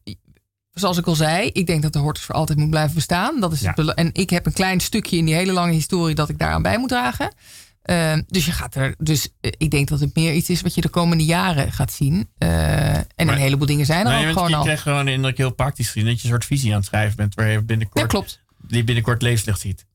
[0.72, 3.40] zoals ik al zei, ik denk dat de hortus voor altijd moet blijven bestaan.
[3.40, 3.74] Dat is Ja.
[3.76, 6.62] het en ik heb een klein stukje in die hele lange historie dat ik daaraan
[6.62, 7.32] bij moet dragen.
[7.84, 10.76] Eh, dus je gaat er, dus eh, ik denk dat het meer iets is wat
[10.76, 12.30] je de komende jaren gaat zien.
[12.38, 14.64] Eh, en Maar- een heleboel dingen zijn er ook gewoon je al.
[14.64, 17.16] krijgt gewoon de indruk heel praktisch gezien dat je een soort visie aan het schrijven
[17.16, 17.36] bent.
[17.36, 18.40] Waar je Ja, binnenkort, klopt.
[18.68, 19.86] die binnenkort levenslicht ziet.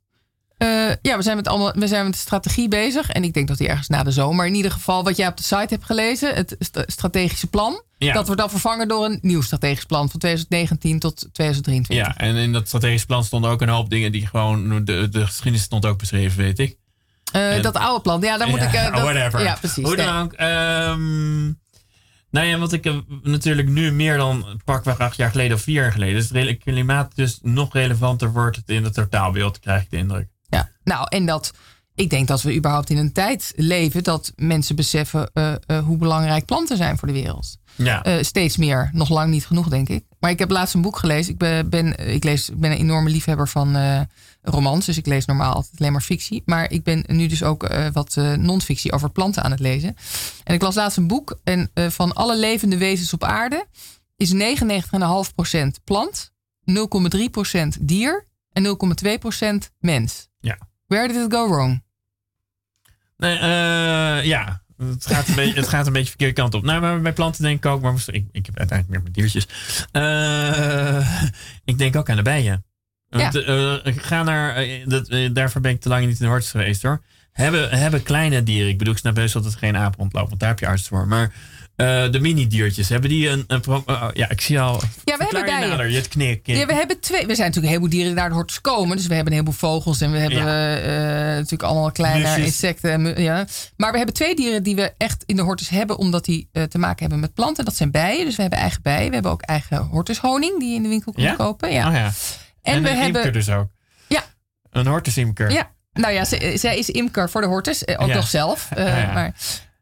[0.56, 0.68] Eh,
[1.02, 3.10] ja, we zijn, met allemaal, we zijn met de strategie bezig.
[3.10, 5.36] En ik denk dat die ergens na de zomer, in ieder geval wat jij op
[5.36, 7.82] de site hebt gelezen, het st- strategische plan.
[7.98, 8.12] Ja.
[8.12, 12.06] Dat wordt dan vervangen door een nieuw strategisch plan van 2019 tot 2023.
[12.06, 14.84] Ja, en in dat strategisch plan stonden ook een hoop dingen die gewoon.
[14.84, 16.76] De, de geschiedenis stond ook beschreven, weet ik.
[17.32, 18.72] Eh, dat oude plan, ja, daar moet ik.
[18.72, 19.42] eh, dat- whatever.
[19.42, 19.84] Ja, precies.
[19.84, 20.32] Hoe dan ook.
[20.32, 21.44] ehm,
[22.30, 25.82] nou ja, wat ik eh, natuurlijk nu meer dan pakweg acht jaar geleden of vier
[25.82, 26.14] jaar geleden.
[26.14, 30.28] Dus het klimaat dus nog relevanter wordt in het totaalbeeld, krijg ik de indruk.
[30.48, 31.52] Ja, nou, en dat
[31.98, 35.96] ik denk dat we überhaupt in een tijd leven dat mensen beseffen eh, eh, hoe
[35.96, 37.56] belangrijk planten zijn voor de wereld.
[37.74, 38.02] Ja.
[38.02, 40.04] Eh, steeds meer, nog lang niet genoeg, denk ik.
[40.20, 41.32] Maar ik heb laatst een boek gelezen.
[41.32, 43.76] Ik ben, ben, ik lees, ik ben een enorme liefhebber van
[44.42, 46.42] romans, dus ik lees normaal altijd alleen maar fictie.
[46.44, 49.96] Maar ik ben nu dus ook wat non-fictie over planten aan het lezen.
[50.44, 53.66] En ik las laatst een boek en van alle levende wezens op aarde
[54.16, 54.38] is 99,5%
[55.84, 56.32] plant,
[56.64, 56.74] 0,3%
[57.80, 58.78] dier en
[59.64, 60.28] 0,2% mens.
[60.40, 60.58] Ja.
[60.86, 61.82] Where did it go wrong?
[63.18, 64.62] Nee, eh, ja.
[64.76, 66.62] Het gaat, een beetje, het gaat een beetje de verkeerde kant op.
[66.62, 67.82] Nou, maar bij planten denk ik ook.
[67.82, 69.46] Maar ik, ik heb uiteindelijk meer met diertjes.
[69.92, 71.24] Eh,
[71.64, 72.64] ik denk ook aan de bijen.
[73.08, 74.66] Want, eh, ga naar.
[74.84, 77.02] dat, daarvoor ben ik te lang niet in de hortus geweest hoor.
[77.32, 78.68] Hebben, hebben kleine dieren.
[78.68, 80.28] Ik bedoel, ik snap best dat het geen aap rondloopt.
[80.28, 81.06] Want daar heb je arts voor.
[81.06, 81.32] Maar
[81.78, 82.88] eh, de mini-diertjes.
[82.88, 83.44] Hebben die een.
[83.46, 84.72] een oh, ja, ik zie al.
[85.04, 85.68] Ja, we hebben je bijen.
[85.68, 86.56] nader, je het knikken.
[86.56, 87.26] Ja, we hebben twee.
[87.26, 88.96] We zijn natuurlijk een heleboel dieren die naar de hortus komen.
[88.96, 90.76] Dus we hebben een heleboel vogels en we hebben Ja.
[90.78, 90.84] eh,
[91.34, 92.44] natuurlijk allemaal kleine Musjes.
[92.44, 93.22] insecten.
[93.22, 93.46] Ja.
[93.76, 96.62] Maar we hebben twee dieren die we echt in de hortus hebben, omdat die eh,
[96.62, 97.64] te maken hebben met planten.
[97.64, 98.24] Dat zijn bijen.
[98.24, 99.08] Dus we hebben eigen bijen.
[99.08, 101.72] We hebben ook eigen hortushoning die je in de winkel kunt kopen.
[101.72, 101.88] Ja.
[101.88, 102.04] Oh ja.
[102.62, 103.16] En, En, we een hebben.
[103.16, 103.68] imker dus ook.
[104.08, 104.24] Ja.
[104.70, 105.50] Een hortusimker.
[105.50, 106.24] Ja, nou ja,
[106.56, 107.84] zij, is imker voor de hortus.
[107.84, 108.68] eh, Ook nog zelf.
[108.70, 109.14] eh.
[109.14, 109.34] Maar.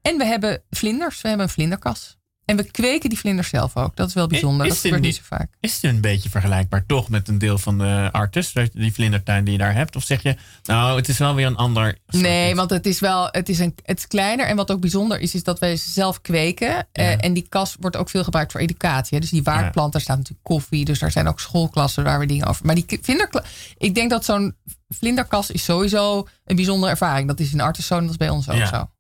[0.07, 1.21] En we hebben vlinders.
[1.21, 2.15] We hebben een vlinderkas.
[2.45, 3.97] En we kweken die vlinders zelf ook.
[3.97, 4.67] Dat is wel bijzonder.
[4.67, 5.49] is dat gebeurt niet zo vaak.
[5.61, 9.53] Is het een beetje vergelijkbaar toch met een deel van de artis, die vlindertuin die
[9.53, 9.97] je daar hebt?
[9.97, 11.99] Of zeg je, nou, het is wel weer een ander.
[12.07, 14.47] soort Nee, want het is wel, het is, een, het is kleiner.
[14.47, 16.87] En wat ook bijzonder is, is dat wij ze zelf kweken.
[16.93, 17.17] Eh, Ja.
[17.19, 19.15] en die kas wordt ook veel gebruikt voor educatie.
[19.17, 19.21] hè.
[19.21, 20.85] Dus die waardplant, daar staat natuurlijk koffie.
[20.85, 22.67] Dus daar zijn ook schoolklassen waar we dingen over.
[22.67, 23.45] Maar die vlinderkla-
[23.77, 24.57] ik denk dat zo'n
[24.89, 27.29] vlinderkas is sowieso een bijzondere ervaring.
[27.29, 28.67] Dat is in Arteszoon, dat is bij ons ook Ja.
[28.67, 28.91] zo.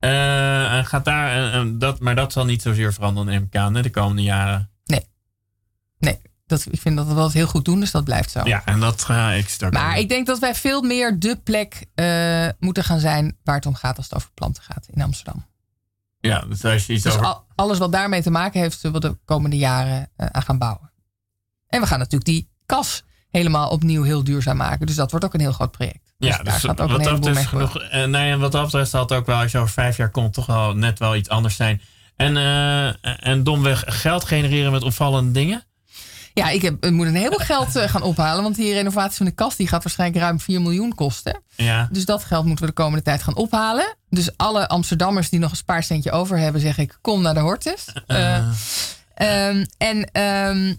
[0.00, 4.70] En gaat daar, dat, maar dat zal niet zozeer veranderen in MK de komende jaren.
[5.98, 8.40] Nee, dat, ik vind dat we dat heel goed doen, dus dat blijft zo.
[8.44, 9.74] Ja, en dat ga ik straks.
[9.76, 13.66] Maar ik denk dat wij veel meer de plek eh, moeten gaan zijn waar het
[13.66, 15.46] om gaat als het over planten gaat in Amsterdam.
[16.20, 17.26] Ja, dus als je iets Dus over.
[17.26, 20.58] al- alles wat daarmee te maken heeft, zullen we de komende jaren eh, aan gaan
[20.58, 20.92] bouwen.
[21.66, 24.86] En we gaan natuurlijk die kas helemaal opnieuw heel duurzaam maken.
[24.86, 26.09] Dus dat wordt ook een heel groot project.
[26.20, 27.46] Dus ja, daar dus gaat ook wat een gebeuren.
[27.46, 29.96] genoeg, eh, nee, en wat dat betreft zal het ook wel, als je over vijf
[29.96, 31.80] jaar komt, toch wel net wel iets anders zijn.
[32.16, 35.64] En, eh, en domweg geld genereren met opvallende dingen.
[36.34, 38.42] Ja, ik, heb, ik moet een heleboel geld eh, gaan ophalen.
[38.42, 41.42] Want die renovatie van de kast die gaat waarschijnlijk ruim 4 miljoen kosten.
[41.56, 41.88] Ja.
[41.92, 43.96] Dus dat geld moeten we de komende tijd gaan ophalen.
[44.08, 47.84] Dus alle Amsterdammers die nog een spaarcentje over hebben, zeg ik, kom naar de Hortus.
[48.06, 48.48] Eh,
[49.20, 50.74] Ehm, en ehm,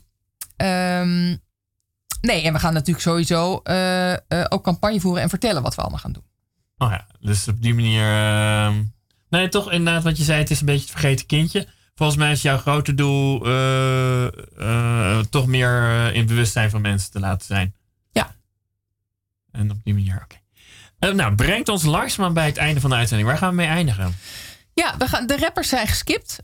[2.22, 4.20] nee, en we gaan natuurlijk sowieso eh, eh,
[4.50, 6.24] ook campagne voeren en vertellen wat we allemaal gaan doen.
[6.78, 8.04] Oh ja, dus op die manier.
[8.04, 8.84] ehm,
[9.30, 11.68] nee, toch inderdaad, wat je zei, het is een beetje het vergeten kindje.
[11.96, 17.46] Volgens mij is jouw grote doel eh, toch meer in bewustzijn van mensen te laten
[17.46, 17.76] zijn.
[18.12, 18.36] Ja.
[19.52, 20.40] En op die manier, oké.
[21.14, 23.30] Nou, brengt ons langzaam bij het einde van de uitzending.
[23.30, 24.16] Waar gaan we mee eindigen?
[24.74, 26.38] Ja, we gaan, de rappers zijn geskipt,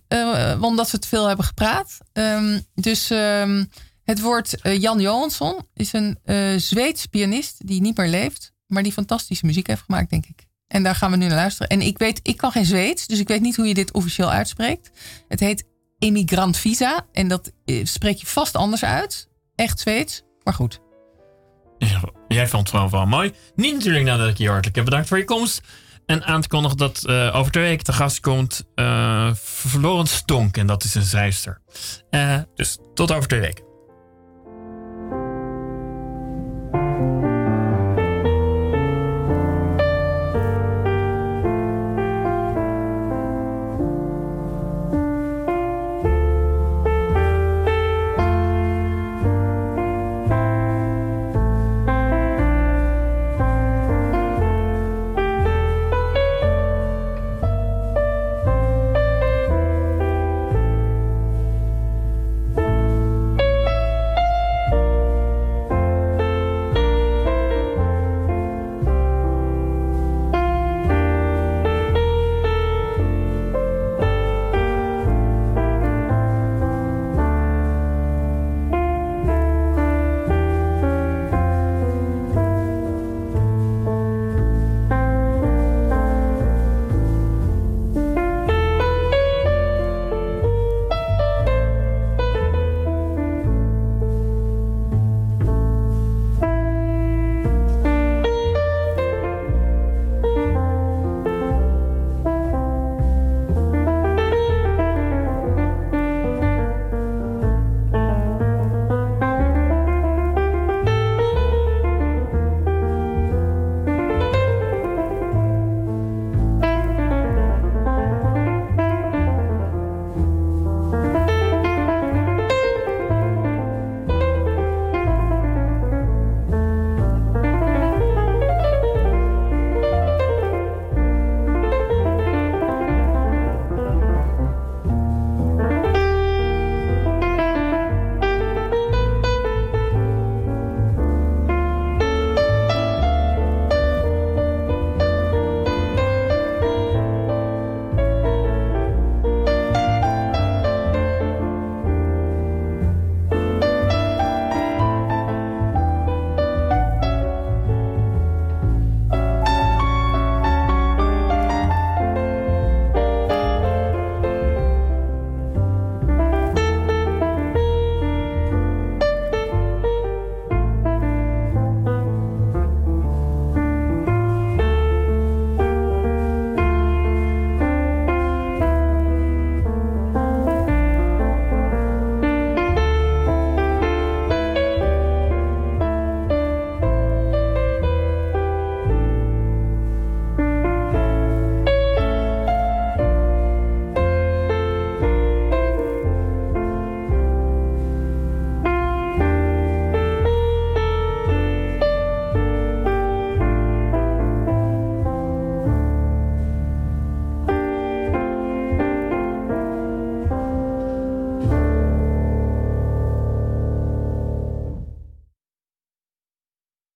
[0.59, 1.97] omdat ze te veel hebben gepraat.
[2.13, 3.63] Ehm, dus ehm,
[4.07, 8.83] het woord eh, Jan Johansson is een eh Zweeds pianist die niet meer leeft, maar
[8.83, 10.45] die fantastische muziek heeft gemaakt, denk ik.
[10.67, 11.67] En daar gaan we nu naar luisteren.
[11.67, 14.31] En ik weet, ik kan geen Zweeds, dus ik weet niet hoe je dit officieel
[14.31, 14.91] uitspreekt.
[15.27, 15.63] Het heet
[15.99, 19.29] Emigrant Visa en dat eh, spreek je vast anders uit.
[19.55, 20.79] Echt Zweeds, maar goed.
[22.27, 23.33] Jij vond het gewoon wel mooi.
[23.55, 25.61] Niet natuurlijk nadat ik je hartelijk heb bedankt voor je komst.
[26.05, 30.57] En aan te kondigen dat over twee weken te gast komt eh Florence Stonk.
[30.57, 31.61] En dat is een zijster.
[32.55, 33.66] Dus tot over twee weken.